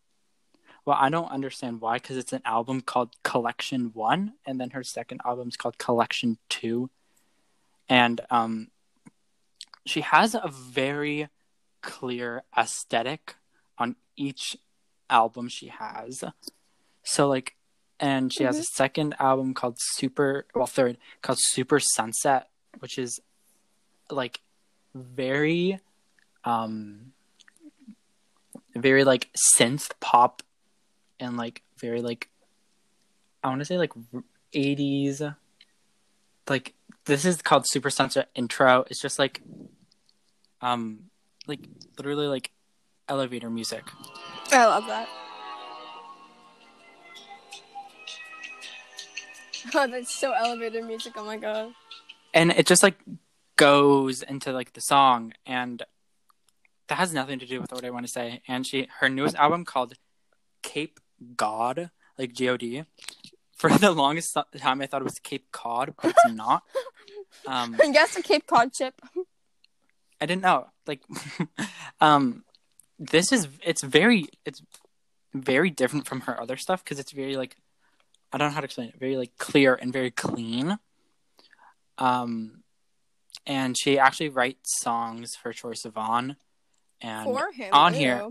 Well 0.84 0.96
i 0.98 1.10
don't 1.10 1.30
understand 1.30 1.80
why 1.80 1.98
because 1.98 2.16
it's 2.16 2.32
an 2.32 2.42
album 2.44 2.80
called 2.80 3.10
collection 3.22 3.90
one 3.92 4.34
and 4.46 4.60
then 4.60 4.70
her 4.70 4.82
second 4.82 5.20
album 5.24 5.48
is 5.48 5.56
called 5.56 5.78
collection 5.78 6.38
two. 6.48 6.90
And 7.88 8.20
um 8.30 8.68
she 9.86 10.00
has 10.02 10.34
a 10.34 10.48
very 10.48 11.28
clear 11.82 12.42
aesthetic 12.56 13.36
on 13.78 13.96
each 14.16 14.56
album 15.08 15.48
she 15.48 15.68
has. 15.68 16.24
So 17.02 17.28
like 17.28 17.54
and 18.00 18.32
she 18.32 18.44
has 18.44 18.58
a 18.58 18.64
second 18.64 19.14
album 19.18 19.54
called 19.54 19.76
super 19.78 20.46
well 20.54 20.66
third 20.66 20.96
called 21.22 21.38
super 21.40 21.80
sunset 21.80 22.48
which 22.78 22.98
is 22.98 23.20
like 24.10 24.40
very 24.94 25.80
um 26.44 27.12
very 28.74 29.04
like 29.04 29.28
synth 29.56 29.90
pop 30.00 30.42
and 31.18 31.36
like 31.36 31.62
very 31.78 32.00
like 32.00 32.28
i 33.42 33.48
want 33.48 33.60
to 33.60 33.64
say 33.64 33.78
like 33.78 33.92
80s 34.54 35.34
like 36.48 36.74
this 37.04 37.24
is 37.24 37.42
called 37.42 37.66
super 37.66 37.90
sunset 37.90 38.28
intro. 38.34 38.84
It's 38.88 39.00
just 39.00 39.18
like 39.18 39.40
um 40.60 41.04
like 41.46 41.60
literally 41.96 42.26
like 42.26 42.50
elevator 43.08 43.50
music. 43.50 43.84
I 44.52 44.64
love 44.66 44.86
that. 44.86 45.08
Oh, 49.74 49.86
that's 49.86 50.14
so 50.14 50.32
elevator 50.32 50.82
music. 50.82 51.14
Oh 51.16 51.24
my 51.24 51.36
god. 51.36 51.72
and 52.34 52.50
it 52.52 52.66
just 52.66 52.82
like 52.82 52.96
goes 53.56 54.22
into 54.22 54.52
like 54.52 54.72
the 54.74 54.80
song 54.80 55.32
and 55.46 55.82
that 56.88 56.94
has 56.96 57.12
nothing 57.12 57.38
to 57.40 57.46
do 57.46 57.60
with 57.60 57.72
what 57.72 57.84
i 57.84 57.90
want 57.90 58.06
to 58.06 58.12
say 58.12 58.40
and 58.46 58.64
she 58.66 58.86
her 59.00 59.08
newest 59.08 59.34
album 59.34 59.64
called 59.64 59.94
cape 60.62 61.00
god 61.36 61.90
like 62.16 62.34
god 62.38 62.62
for 63.56 63.68
the 63.70 63.90
longest 63.90 64.36
time 64.58 64.80
i 64.80 64.86
thought 64.86 65.00
it 65.00 65.04
was 65.04 65.18
cape 65.18 65.46
cod 65.50 65.92
but 66.00 66.10
it's 66.12 66.34
not 66.34 66.62
um 67.46 67.76
I 67.82 67.90
guess 67.90 68.16
a 68.16 68.22
Cape 68.22 68.46
Cod 68.46 68.72
chip. 68.72 68.94
i 70.20 70.26
didn't 70.26 70.42
know 70.42 70.68
like 70.86 71.02
um 72.00 72.44
this 72.98 73.32
is 73.32 73.48
it's 73.64 73.82
very 73.82 74.26
it's 74.44 74.62
very 75.34 75.70
different 75.70 76.06
from 76.06 76.20
her 76.22 76.40
other 76.40 76.56
stuff 76.56 76.82
because 76.84 76.98
it's 77.00 77.12
very 77.12 77.36
like 77.36 77.56
i 78.32 78.38
don't 78.38 78.48
know 78.48 78.54
how 78.54 78.60
to 78.60 78.64
explain 78.66 78.88
it 78.88 78.98
very 78.98 79.16
like 79.16 79.36
clear 79.38 79.74
and 79.74 79.92
very 79.92 80.10
clean 80.10 80.78
um 81.98 82.62
and 83.46 83.76
she 83.78 83.98
actually 83.98 84.28
writes 84.28 84.78
songs 84.80 85.34
for 85.34 85.52
Troye 85.54 85.74
Sivan 85.74 86.36
and 87.00 87.24
For 87.24 87.50
him. 87.52 87.70
on 87.72 87.94
ew. 87.94 87.98
here. 87.98 88.28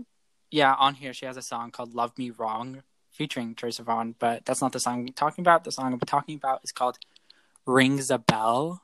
yeah 0.50 0.74
on 0.74 0.94
here 0.94 1.12
she 1.12 1.26
has 1.26 1.36
a 1.36 1.42
song 1.42 1.70
called 1.70 1.94
Love 1.94 2.16
Me 2.16 2.30
Wrong 2.30 2.82
featuring 3.10 3.54
Troye 3.54 3.76
Sivan 3.78 4.14
but 4.18 4.44
that's 4.44 4.62
not 4.62 4.72
the 4.72 4.80
song 4.80 5.00
I'm 5.08 5.12
talking 5.12 5.42
about 5.42 5.64
the 5.64 5.72
song 5.72 5.92
I'm 5.92 5.98
talking 6.00 6.36
about 6.36 6.60
is 6.64 6.72
called 6.72 6.98
Rings 7.66 8.10
a 8.10 8.18
Bell 8.18 8.82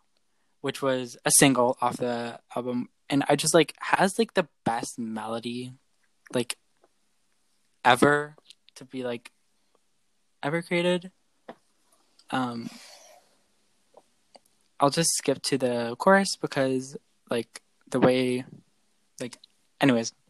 which 0.61 0.83
was 0.83 1.17
a 1.25 1.31
single 1.39 1.77
off 1.81 1.99
the 1.99 2.41
album 2.57 2.89
and 3.09 3.23
I 3.29 3.37
just 3.37 3.55
like 3.55 3.75
has 3.79 4.19
like 4.19 4.35
the 4.35 4.49
best 4.65 4.99
melody 4.99 5.73
like 6.33 6.57
ever 7.85 8.35
to 8.77 8.85
be 8.85 9.05
like 9.05 9.31
ever 10.45 10.63
created 10.63 11.11
um 12.31 12.69
I'll 14.79 14.91
just 14.91 15.11
skip 15.17 15.41
to 15.43 15.57
the 15.59 15.97
chorus 15.99 16.37
because 16.37 16.97
like 17.31 17.63
the 17.91 17.99
way 17.99 18.45
like 19.21 19.39
anyways 19.81 20.13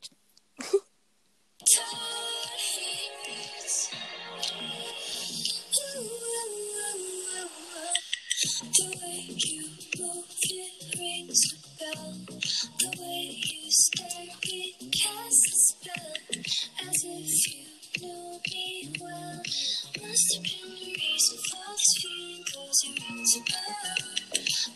Must 20.14 20.34
have 20.36 20.44
been 20.44 20.70
a 20.70 20.94
reason 20.94 21.38
for 21.50 21.74
this 21.74 21.90
feeling 21.98 22.44
cause 22.46 22.80
it 22.86 23.02
rings 23.02 23.34
a 23.34 23.38
bell. 23.50 23.98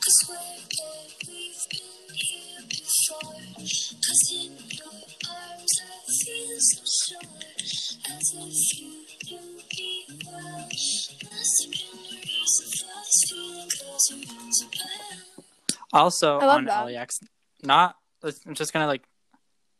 Cause 0.02 0.20
where 0.26 0.58
that 0.66 1.14
we've 1.28 1.62
been 1.70 2.10
here 2.10 2.62
before. 2.66 3.38
Cause 4.02 4.24
in 4.34 4.50
your 4.74 4.98
arms 5.30 5.74
I 5.78 6.02
feel 6.10 6.58
so 6.58 6.82
sure. 7.06 7.30
As 8.10 8.34
if 8.34 8.80
you 8.80 8.90
knew 9.30 9.62
me 9.78 9.90
well. 10.26 10.66
Must 10.66 11.56
have 11.62 11.70
been 11.70 12.02
a 12.02 12.18
reason 12.18 12.66
for 12.74 12.90
this 12.98 13.22
feeling 13.30 13.70
cause 13.78 14.06
it 14.10 14.18
rings 14.28 14.58
a 14.62 14.68
bell. 14.74 15.44
Also 15.92 16.40
on 16.40 16.64
that. 16.64 16.82
LAX, 16.82 17.20
not 17.62 17.94
I'm 18.24 18.54
just 18.54 18.72
gonna 18.72 18.88
like 18.88 19.04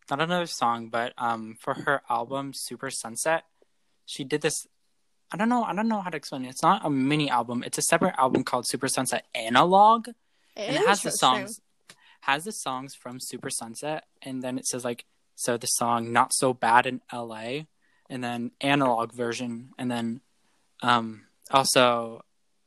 not 0.08 0.20
another 0.20 0.46
song, 0.46 0.88
but 0.88 1.14
um 1.18 1.56
for 1.58 1.74
her 1.74 2.02
album 2.08 2.52
Super 2.54 2.90
Sunset, 2.92 3.42
she 4.06 4.22
did 4.22 4.40
this. 4.42 4.68
I 5.30 5.36
don't 5.36 5.48
know. 5.48 5.62
I 5.62 5.74
don't 5.74 5.88
know 5.88 6.00
how 6.00 6.10
to 6.10 6.16
explain 6.16 6.44
it. 6.44 6.48
It's 6.48 6.62
not 6.62 6.84
a 6.84 6.90
mini 6.90 7.28
album. 7.28 7.62
It's 7.64 7.78
a 7.78 7.82
separate 7.82 8.14
album 8.18 8.44
called 8.44 8.66
Super 8.66 8.88
Sunset 8.88 9.26
Analog, 9.34 10.08
and 10.56 10.76
it 10.76 10.86
has 10.86 11.02
the 11.02 11.10
songs 11.10 11.60
has 12.22 12.44
the 12.44 12.52
songs 12.52 12.94
from 12.94 13.18
Super 13.20 13.50
Sunset, 13.50 14.04
and 14.22 14.42
then 14.42 14.58
it 14.58 14.66
says 14.66 14.84
like 14.84 15.04
so 15.34 15.56
the 15.56 15.66
song 15.66 16.12
Not 16.12 16.32
So 16.34 16.52
Bad 16.52 16.86
in 16.86 17.00
L.A. 17.12 17.66
and 18.10 18.24
then 18.24 18.52
analog 18.60 19.12
version, 19.12 19.70
and 19.78 19.90
then 19.90 20.20
um 20.82 21.22
also 21.50 22.24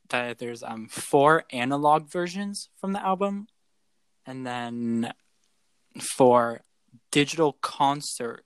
that 0.09 0.37
there's 0.37 0.63
um 0.63 0.87
four 0.87 1.45
analog 1.51 2.09
versions 2.09 2.69
from 2.79 2.93
the 2.93 3.03
album, 3.03 3.47
and 4.25 4.45
then 4.45 5.13
four 5.99 6.61
digital 7.11 7.53
concert 7.61 8.45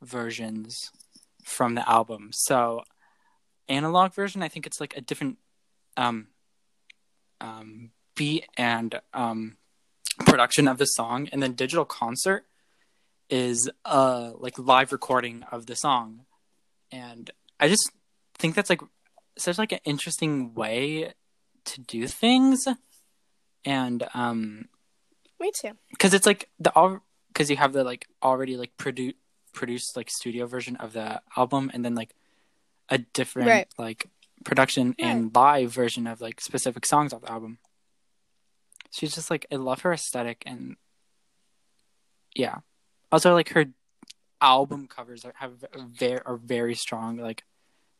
versions 0.00 0.90
from 1.44 1.74
the 1.74 1.88
album. 1.88 2.30
So 2.32 2.82
analog 3.72 4.12
version, 4.14 4.42
I 4.42 4.48
think 4.48 4.66
it's 4.66 4.80
like 4.80 4.94
a 4.96 5.00
different 5.00 5.38
um 5.96 6.28
um 7.40 7.90
beat 8.16 8.46
and 8.56 9.00
um 9.12 9.56
production 10.26 10.68
of 10.68 10.78
the 10.78 10.86
song, 10.86 11.28
and 11.32 11.42
then 11.42 11.52
digital 11.54 11.84
concert 11.84 12.44
is 13.28 13.70
uh 13.84 14.32
like 14.36 14.58
live 14.58 14.92
recording 14.92 15.44
of 15.50 15.66
the 15.66 15.76
song, 15.76 16.08
and 16.90 17.30
I 17.58 17.68
just 17.68 17.90
think 18.38 18.54
that's 18.54 18.70
like 18.70 18.82
such 19.38 19.58
like 19.58 19.72
an 19.72 19.80
interesting 19.84 20.54
way 20.54 21.14
to 21.64 21.80
do 21.80 22.06
things, 22.06 22.66
and 23.64 24.06
um 24.14 24.68
Me 25.40 25.50
too. 25.60 25.72
because 25.90 26.14
it's 26.14 26.26
like 26.26 26.48
the 26.58 26.70
all 26.76 27.00
because 27.28 27.48
you 27.50 27.56
have 27.56 27.72
the 27.72 27.84
like 27.84 28.06
already 28.22 28.56
like 28.56 28.76
produce 28.76 29.14
produced 29.54 29.96
like 29.96 30.08
studio 30.10 30.46
version 30.46 30.76
of 30.76 30.92
the 30.92 31.20
album 31.36 31.70
and 31.74 31.84
then 31.84 31.94
like 31.94 32.14
a 32.92 32.98
different 32.98 33.48
Right. 33.48 33.68
like 33.78 34.08
production 34.44 34.94
and 34.98 35.34
live 35.34 35.70
version 35.72 36.06
of 36.06 36.20
like 36.20 36.40
specific 36.40 36.84
songs 36.84 37.12
off 37.12 37.22
the 37.22 37.30
album 37.30 37.58
she's 38.90 39.14
just 39.14 39.30
like 39.30 39.46
i 39.52 39.56
love 39.56 39.80
her 39.82 39.92
aesthetic 39.92 40.42
and 40.46 40.76
yeah 42.34 42.56
also 43.10 43.32
like 43.32 43.50
her 43.50 43.66
album 44.40 44.88
covers 44.88 45.24
are 45.24 45.32
have 45.36 45.52
very 46.02 46.20
are 46.26 46.36
very 46.36 46.74
strong 46.74 47.16
like 47.16 47.44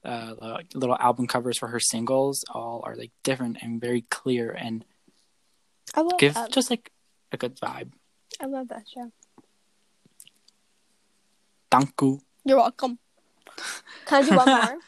uh 0.04 0.34
like, 0.40 0.66
little 0.74 0.96
album 0.98 1.26
covers 1.28 1.56
for 1.56 1.68
her 1.68 1.78
singles 1.80 2.44
all 2.50 2.82
are 2.84 2.96
like 2.96 3.12
different 3.22 3.56
and 3.62 3.80
very 3.80 4.02
clear 4.10 4.50
and 4.50 4.84
I 5.94 6.00
love 6.02 6.18
give 6.18 6.34
that. 6.34 6.50
just 6.52 6.70
like 6.70 6.90
a 7.30 7.36
good 7.36 7.56
vibe 7.60 7.92
I 8.40 8.46
love 8.46 8.68
that 8.68 8.84
show. 8.92 9.12
thank 11.70 11.92
you 12.00 12.20
You're 12.44 12.58
welcome. 12.58 12.98
Can 14.06 14.24
I 14.24 14.28
do 14.28 14.36
one 14.36 14.48
more? 14.48 14.78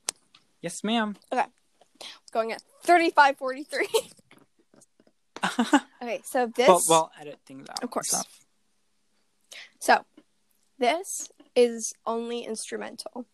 yes 0.62 0.82
ma'am 0.82 1.16
It's 1.32 2.30
going 2.32 2.52
at 2.52 2.62
35 2.82 3.36
43. 3.36 3.88
Okay, 6.02 6.20
so 6.24 6.46
this 6.46 6.68
well, 6.68 6.82
well, 6.88 7.10
edit 7.20 7.38
things 7.44 7.68
out. 7.68 7.82
Of 7.82 7.90
course. 7.90 8.14
so 9.78 10.04
this 10.78 11.28
is 11.54 11.92
only 12.06 12.40
instrumental. 12.40 13.26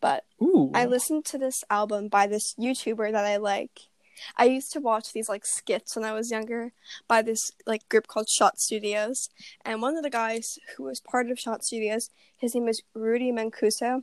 But 0.00 0.24
Ooh. 0.40 0.70
I 0.74 0.86
listened 0.86 1.24
to 1.26 1.38
this 1.38 1.64
album 1.68 2.08
by 2.08 2.28
this 2.28 2.54
YouTuber 2.54 3.10
that 3.12 3.24
I 3.24 3.36
like. 3.38 3.87
I 4.36 4.44
used 4.44 4.72
to 4.72 4.80
watch 4.80 5.12
these 5.12 5.28
like 5.28 5.44
skits 5.46 5.96
when 5.96 6.04
I 6.04 6.12
was 6.12 6.30
younger 6.30 6.72
by 7.06 7.22
this 7.22 7.52
like 7.66 7.88
group 7.88 8.06
called 8.06 8.28
Shot 8.28 8.60
Studios, 8.60 9.28
and 9.64 9.82
one 9.82 9.96
of 9.96 10.02
the 10.02 10.10
guys 10.10 10.58
who 10.76 10.84
was 10.84 11.00
part 11.00 11.30
of 11.30 11.38
Shot 11.38 11.64
Studios, 11.64 12.10
his 12.36 12.54
name 12.54 12.68
is 12.68 12.82
Rudy 12.94 13.32
Mancuso, 13.32 14.02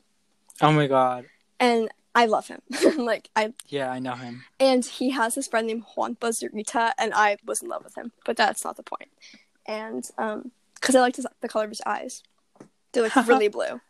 oh 0.61 0.71
my 0.71 0.87
god. 0.87 1.25
and 1.59 1.89
I 2.13 2.27
love 2.27 2.47
him. 2.47 2.61
like 2.97 3.29
I 3.35 3.53
Yeah, 3.67 3.91
I 3.91 3.99
know 3.99 4.15
him. 4.15 4.45
and 4.59 4.85
he 4.85 5.09
has 5.11 5.35
this 5.35 5.47
friend 5.47 5.67
named 5.67 5.83
Juanpa 5.97 6.29
Zurita, 6.31 6.91
and 6.97 7.13
I 7.13 7.37
was 7.45 7.61
in 7.61 7.67
love 7.69 7.83
with 7.83 7.97
him, 7.97 8.11
but 8.25 8.37
that's 8.37 8.63
not 8.63 8.77
the 8.77 8.83
point. 8.83 9.09
And 9.65 10.09
um, 10.17 10.51
because 10.75 10.95
I 10.95 11.01
liked 11.01 11.15
his, 11.17 11.27
the 11.41 11.47
color 11.49 11.65
of 11.65 11.71
his 11.71 11.81
eyes, 11.85 12.23
they're 12.91 13.03
like 13.03 13.15
really 13.27 13.47
blue. 13.49 13.81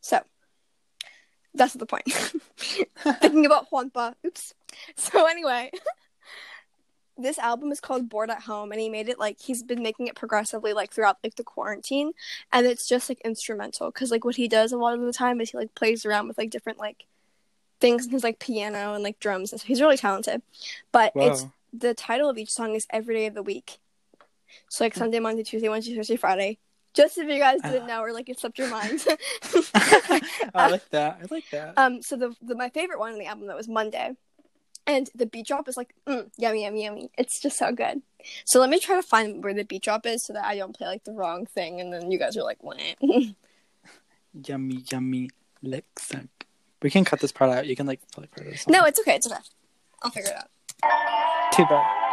So 0.00 0.20
that's 1.56 1.74
the 1.74 1.86
point. 1.86 2.04
Thinking 3.20 3.46
about 3.46 3.70
Juanpa. 3.70 4.14
Oops. 4.24 4.54
So 4.96 5.26
anyway, 5.26 5.70
this 7.18 7.38
album 7.38 7.72
is 7.72 7.80
called 7.80 8.08
Bored 8.08 8.30
at 8.30 8.42
Home, 8.42 8.72
and 8.72 8.80
he 8.80 8.88
made 8.88 9.08
it 9.08 9.18
like 9.18 9.40
he's 9.40 9.62
been 9.62 9.82
making 9.82 10.06
it 10.06 10.14
progressively 10.14 10.72
like 10.72 10.92
throughout 10.92 11.18
like 11.24 11.36
the 11.36 11.44
quarantine, 11.44 12.12
and 12.52 12.66
it's 12.66 12.88
just 12.88 13.08
like 13.08 13.20
instrumental 13.24 13.90
because 13.90 14.10
like 14.10 14.24
what 14.24 14.36
he 14.36 14.48
does 14.48 14.72
a 14.72 14.78
lot 14.78 14.94
of 14.94 15.00
the 15.00 15.12
time 15.12 15.40
is 15.40 15.50
he 15.50 15.58
like 15.58 15.74
plays 15.74 16.04
around 16.04 16.28
with 16.28 16.38
like 16.38 16.50
different 16.50 16.78
like 16.78 17.04
things 17.80 18.06
in 18.06 18.12
his 18.12 18.24
like 18.24 18.38
piano 18.38 18.94
and 18.94 19.04
like 19.04 19.20
drums 19.20 19.52
and 19.52 19.60
so 19.60 19.66
he's 19.66 19.80
really 19.80 19.96
talented. 19.96 20.42
But 20.92 21.12
it's 21.14 21.46
the 21.72 21.94
title 21.94 22.30
of 22.30 22.38
each 22.38 22.50
song 22.50 22.74
is 22.74 22.86
every 22.90 23.14
day 23.14 23.26
of 23.26 23.34
the 23.34 23.42
week. 23.42 23.78
So 24.68 24.84
like 24.84 24.94
hmm. 24.94 25.00
Sunday, 25.00 25.20
Monday, 25.20 25.42
Tuesday, 25.42 25.68
Wednesday, 25.68 25.94
Thursday, 25.94 26.16
Friday. 26.16 26.58
Just 26.96 27.18
if 27.18 27.28
you 27.28 27.38
guys 27.38 27.60
didn't 27.60 27.86
know 27.86 28.00
or 28.00 28.12
like 28.12 28.28
it 28.30 28.40
slipped 28.40 28.58
your 28.58 28.70
mind. 28.80 29.04
I 29.74 30.68
like 30.70 30.88
that. 30.90 31.18
I 31.22 31.26
like 31.30 31.44
that. 31.52 31.74
um, 31.76 32.00
so 32.02 32.16
the, 32.16 32.34
the 32.40 32.54
my 32.54 32.70
favorite 32.70 32.98
one 32.98 33.12
on 33.12 33.18
the 33.18 33.26
album 33.26 33.46
that 33.48 33.56
was 33.56 33.68
Monday, 33.68 34.12
and 34.86 35.10
the 35.14 35.26
beat 35.26 35.46
drop 35.46 35.68
is 35.68 35.76
like 35.76 35.94
mm, 36.08 36.30
yummy, 36.38 36.64
yummy, 36.64 36.84
yummy. 36.84 37.10
It's 37.18 37.38
just 37.40 37.58
so 37.58 37.70
good. 37.70 38.00
So 38.46 38.58
let 38.60 38.70
me 38.70 38.80
try 38.80 38.96
to 38.96 39.02
find 39.02 39.44
where 39.44 39.52
the 39.54 39.64
beat 39.64 39.82
drop 39.82 40.06
is 40.06 40.24
so 40.24 40.32
that 40.32 40.44
I 40.46 40.56
don't 40.56 40.74
play 40.76 40.86
like 40.88 41.04
the 41.04 41.12
wrong 41.12 41.44
thing, 41.46 41.80
and 41.80 41.92
then 41.92 42.10
you 42.10 42.18
guys 42.18 42.36
are 42.36 42.42
like, 42.42 42.62
what? 42.64 42.80
yummy, 44.46 44.82
yummy 44.90 45.30
lick 45.62 45.84
suck. 45.98 46.24
We 46.82 46.90
can 46.90 47.04
cut 47.04 47.20
this 47.20 47.32
part 47.32 47.50
out. 47.50 47.66
You 47.66 47.76
can 47.76 47.86
like 47.86 48.00
play 48.10 48.26
part 48.26 48.46
of 48.46 48.52
this. 48.52 48.66
no, 48.66 48.84
it's 48.84 48.98
okay, 49.00 49.16
it's 49.16 49.26
okay. 49.26 49.40
I'll 50.02 50.10
figure 50.10 50.30
it 50.30 50.36
out. 50.36 51.52
too 51.52 51.64
bad. 51.64 52.05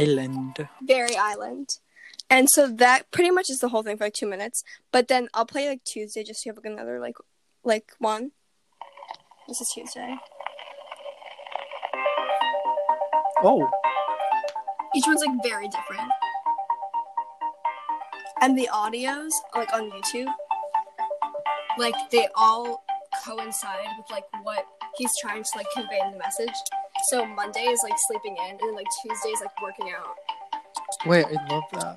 Island. 0.00 0.68
Very 0.82 1.16
Island. 1.16 1.68
And 2.28 2.48
so 2.48 2.68
that 2.68 3.10
pretty 3.10 3.30
much 3.30 3.50
is 3.50 3.58
the 3.58 3.68
whole 3.68 3.82
thing 3.82 3.96
for 3.96 4.04
like 4.04 4.14
two 4.14 4.26
minutes. 4.26 4.62
But 4.92 5.08
then 5.08 5.28
I'll 5.34 5.46
play 5.46 5.68
like 5.68 5.82
Tuesday 5.84 6.22
just 6.22 6.42
to 6.42 6.50
have 6.50 6.56
like 6.56 6.66
another 6.66 7.00
like 7.00 7.16
like 7.64 7.92
one. 7.98 8.30
This 9.48 9.60
is 9.60 9.68
Tuesday. 9.74 10.16
Oh, 13.42 13.68
Each 14.94 15.04
one's 15.06 15.22
like 15.22 15.42
very 15.42 15.66
different. 15.68 16.08
And 18.42 18.56
the 18.56 18.68
audios, 18.72 19.30
like 19.54 19.72
on 19.72 19.90
YouTube, 19.90 20.32
like 21.78 21.94
they 22.10 22.28
all 22.36 22.84
coincide 23.24 23.86
with 23.96 24.10
like 24.10 24.24
what 24.42 24.66
he's 24.96 25.10
trying 25.20 25.42
to 25.42 25.48
like 25.56 25.66
convey 25.74 26.00
in 26.04 26.12
the 26.12 26.18
message. 26.18 26.54
So 27.08 27.24
Monday 27.26 27.64
is 27.64 27.80
like 27.82 27.94
sleeping 27.96 28.36
in, 28.36 28.50
and 28.50 28.60
then 28.60 28.74
like 28.74 28.86
Tuesday 29.02 29.30
is 29.30 29.40
like 29.40 29.62
working 29.62 29.92
out. 29.96 30.16
wait, 31.06 31.26
I 31.26 31.52
love 31.52 31.64
that. 31.72 31.96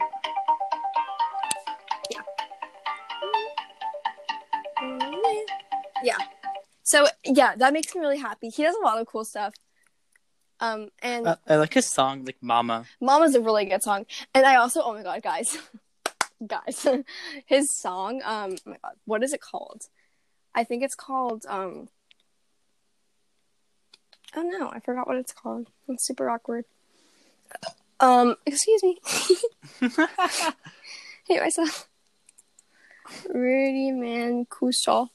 Yeah. 6.03 6.17
So 6.83 7.07
yeah, 7.23 7.55
that 7.55 7.73
makes 7.73 7.95
me 7.95 8.01
really 8.01 8.19
happy. 8.19 8.49
He 8.49 8.63
does 8.63 8.75
a 8.75 8.85
lot 8.85 8.99
of 8.99 9.07
cool 9.07 9.25
stuff. 9.25 9.53
Um, 10.59 10.89
and 11.01 11.27
I, 11.27 11.37
I 11.47 11.55
like 11.55 11.73
his 11.73 11.87
song, 11.87 12.25
like 12.25 12.37
Mama. 12.41 12.85
Mama's 13.01 13.35
a 13.35 13.41
really 13.41 13.65
good 13.65 13.81
song. 13.81 14.05
And 14.33 14.45
I 14.45 14.55
also, 14.55 14.81
oh 14.81 14.93
my 14.93 15.03
god, 15.03 15.21
guys, 15.23 15.57
guys, 16.47 16.87
his 17.45 17.75
song, 17.75 18.21
um, 18.23 18.55
oh 18.65 18.69
my 18.69 18.77
god, 18.81 18.93
what 19.05 19.23
is 19.23 19.33
it 19.33 19.41
called? 19.41 19.83
I 20.55 20.63
think 20.63 20.83
it's 20.83 20.95
called, 20.95 21.45
um, 21.49 21.89
oh 24.35 24.41
no, 24.41 24.69
I 24.69 24.79
forgot 24.79 25.07
what 25.07 25.17
it's 25.17 25.33
called. 25.33 25.67
It's 25.87 26.05
super 26.05 26.29
awkward. 26.29 26.65
Um, 27.99 28.35
excuse 28.45 28.83
me. 28.83 28.99
Hate 31.27 31.41
myself. 31.41 31.87
Rudy 33.29 33.91
Mancuso. 33.91 35.09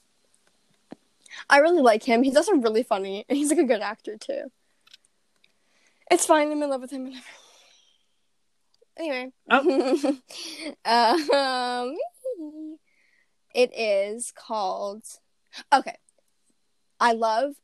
I 1.51 1.59
really 1.59 1.83
like 1.83 2.03
him. 2.03 2.23
He's 2.23 2.37
also 2.37 2.55
really 2.55 2.83
funny, 2.83 3.25
and 3.29 3.37
he's 3.37 3.51
like 3.51 3.59
a 3.59 3.65
good 3.65 3.81
actor 3.81 4.17
too. 4.17 4.51
It's 6.11 6.27
fine. 6.27 6.51
I'm 6.51 6.63
in 6.63 6.71
love 6.71 6.81
with 6.81 6.91
him. 6.91 7.05
Whatever. 7.05 7.25
Anyway. 8.99 9.33
um, 10.85 11.97
it 13.55 13.71
is 13.77 14.33
called. 14.35 15.05
Okay. 15.73 15.97
I 17.01 17.13
love 17.13 17.55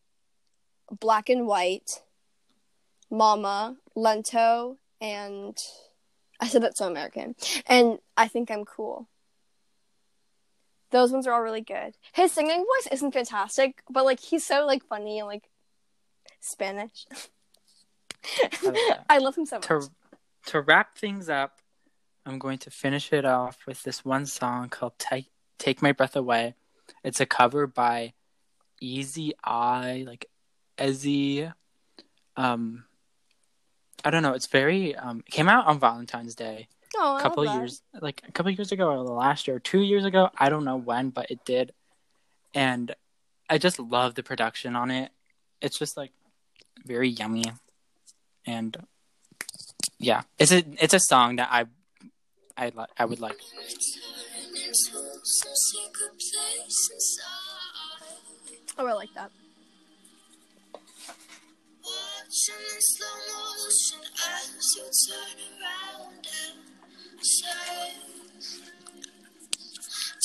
Black 0.91 1.29
and 1.29 1.47
White, 1.47 2.03
Mama, 3.11 3.77
Lento, 3.95 4.79
and 5.01 5.57
I 6.41 6.49
said 6.49 6.63
that's 6.63 6.79
so 6.79 6.87
American. 6.87 7.35
And 7.67 7.99
I 8.17 8.29
think 8.29 8.51
I'm 8.51 8.65
cool. 8.65 9.09
Those 10.91 11.11
ones 11.11 11.27
are 11.27 11.33
all 11.33 11.43
really 11.43 11.61
good. 11.61 11.97
His 12.13 12.33
singing 12.33 12.59
voice 12.59 12.93
isn't 12.93 13.13
fantastic, 13.13 13.83
but 13.91 14.05
like 14.05 14.21
he's 14.21 14.47
so 14.47 14.65
like 14.67 14.85
funny 14.85 15.19
and 15.19 15.27
like 15.27 15.49
Spanish. 16.41 17.07
I. 18.63 18.97
I 19.09 19.19
love 19.19 19.37
him 19.37 19.47
so 19.47 19.57
much. 19.57 19.67
to 19.67 19.91
to 20.47 20.61
wrap 20.61 20.97
things 20.97 21.29
up, 21.29 21.61
I'm 22.25 22.39
going 22.39 22.59
to 22.59 22.71
finish 22.71 23.13
it 23.13 23.25
off 23.25 23.59
with 23.67 23.83
this 23.83 24.05
one 24.05 24.27
song 24.27 24.69
called 24.69 24.93
"Take 24.99 25.31
Take 25.59 25.83
My 25.83 25.93
Breath 25.93 26.17
Away." 26.17 26.55
It's 27.03 27.21
a 27.21 27.27
cover 27.27 27.67
by 27.67 28.13
Easy 28.81 29.33
Eye, 29.43 30.05
like 30.07 30.27
Ezzy. 30.79 31.53
Um, 32.37 32.85
I 34.05 34.11
don't 34.11 34.23
know. 34.23 34.33
It's 34.33 34.49
very 34.49 34.95
um. 34.97 35.23
It 35.27 35.31
came 35.31 35.49
out 35.49 35.67
on 35.67 35.79
Valentine's 35.81 36.35
Day 36.35 36.69
Oh, 36.97 37.15
a 37.15 37.19
I 37.19 37.23
couple 37.23 37.45
years, 37.45 37.83
like 38.01 38.23
a 38.29 38.33
couple 38.33 38.53
years 38.53 38.71
ago, 38.71 38.89
or 38.89 39.05
the 39.05 39.13
last 39.13 39.47
year, 39.49 39.57
or 39.57 39.61
two 39.61 39.81
years 39.81 40.05
ago. 40.05 40.31
I 40.39 40.49
don't 40.49 40.65
know 40.65 40.77
when, 40.77 41.11
but 41.11 41.31
it 41.31 41.45
did, 41.45 41.73
and 42.55 42.95
I 43.51 43.59
just 43.59 43.79
love 43.79 44.15
the 44.15 44.23
production 44.23 44.77
on 44.77 44.91
it. 44.91 45.11
It's 45.61 45.79
just 45.79 45.97
like 45.97 46.13
very 46.85 47.09
yummy, 47.09 47.45
and 48.47 48.77
yeah, 49.99 50.23
it's 50.39 50.53
a 50.53 50.63
it's 50.81 50.95
a 50.95 51.01
song 51.01 51.37
that 51.37 51.49
I 51.51 51.65
I 52.57 52.67
li- 52.69 52.87
I 52.97 53.05
would 53.05 53.21
like. 53.21 53.39
Turn 53.39 53.63
into 54.57 54.73
some 54.75 55.53
secret 55.73 56.11
place 56.13 56.91
inside. 56.93 57.31
Oh, 58.79 58.87
I 58.87 58.93
like 58.93 59.15
that. 59.15 59.31
Watching 62.35 62.67
in 62.75 62.81
slow 62.81 63.15
motion 63.31 64.03
as 64.27 64.75
you 64.75 64.83
turn 65.07 65.39
around 65.63 66.27
and 66.27 66.59
say, 67.25 67.95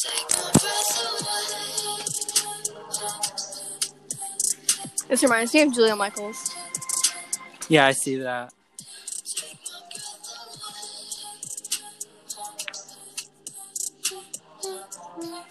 Take 0.02 0.26
my 0.32 0.50
breath 0.54 0.98
away. 1.06 1.86
This 5.08 5.22
reminds 5.22 5.54
me 5.54 5.62
of 5.62 5.72
Julia 5.72 5.96
Michaels. 5.96 6.56
Yeah, 7.68 7.86
I 7.86 7.92
see 7.92 8.16
that. 8.16 8.54
Take 9.36 9.60
my 9.66 9.80
breath 9.92 10.26
away. 15.20 15.44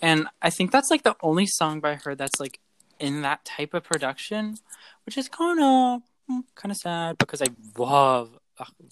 and 0.00 0.28
I 0.40 0.50
think 0.50 0.70
that's 0.70 0.92
like 0.92 1.02
the 1.02 1.16
only 1.20 1.46
song 1.46 1.80
by 1.80 1.96
her 2.04 2.14
that's 2.14 2.38
like 2.38 2.60
in 2.98 3.22
that 3.22 3.44
type 3.44 3.74
of 3.74 3.84
production, 3.84 4.58
which 5.04 5.16
is 5.18 5.28
kind 5.28 5.60
of 5.60 6.02
kind 6.54 6.72
of 6.72 6.76
sad 6.76 7.18
because 7.18 7.40
I 7.42 7.46
love 7.78 8.38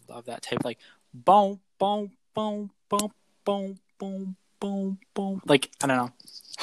love 0.09 0.27
that 0.27 0.43
type 0.43 0.65
like 0.65 0.79
boom 1.13 1.61
boom 1.79 2.13
boom 2.35 2.71
boom 2.89 3.11
boom 3.45 3.79
boom 3.99 4.37
boom 4.61 4.99
boom 5.15 5.43
like 5.47 5.71
I 5.83 5.87
don't 5.87 5.97
know. 5.97 6.13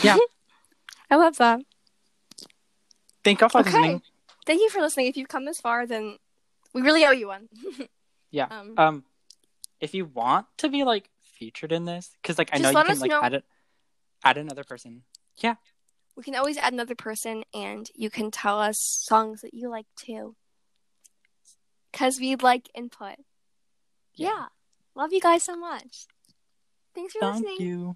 Yeah. 0.02 0.18
I 1.10 1.16
love 1.16 1.38
that. 1.38 1.62
Thank 3.24 3.42
you 3.42 3.50
for 3.50 3.60
Okay. 3.60 3.70
listening. 3.72 4.02
Thank 4.46 4.62
you 4.62 4.70
for 4.70 4.82
listening. 4.82 5.08
If 5.08 5.18
you've 5.18 5.28
come 5.28 5.46
this 5.46 5.60
far, 5.62 5.86
then 5.86 6.18
we 6.74 6.82
really 6.82 7.06
owe 7.06 7.12
you 7.12 7.28
one. 7.28 7.50
Yeah. 8.34 8.48
Um, 8.50 8.74
Um, 8.78 9.04
if 9.82 9.94
you 9.94 10.06
want 10.06 10.48
to 10.60 10.70
be 10.70 10.86
like 10.86 11.10
featured 11.22 11.74
in 11.74 11.84
this, 11.84 12.12
because 12.22 12.38
like 12.38 12.50
I 12.54 12.60
know 12.60 12.70
you 12.70 12.82
can 12.86 12.98
like 13.00 13.12
know. 13.12 13.22
add 13.22 13.34
it, 13.34 13.44
add 14.24 14.38
another 14.38 14.64
person. 14.64 15.04
We 16.16 16.24
can 16.24 16.36
always 16.36 16.58
add 16.58 16.74
another 16.74 16.96
person, 16.96 17.44
and 17.54 17.88
you 17.96 18.10
can 18.10 18.32
tell 18.32 18.60
us 18.60 18.78
songs 18.80 19.42
that 19.42 19.54
you 19.54 19.70
like 19.70 19.88
too. 19.96 20.36
Because 21.92 22.20
we'd 22.20 22.44
like 22.44 22.70
input. 22.76 23.16
Yeah. 24.14 24.46
Love 24.96 25.14
you 25.14 25.22
guys 25.22 25.44
so 25.44 25.56
much. 25.56 26.06
Thanks 26.94 27.14
for 27.14 27.26
listening. 27.26 27.44
Thank 27.44 27.60
listening. 27.60 27.68
you. 27.68 27.96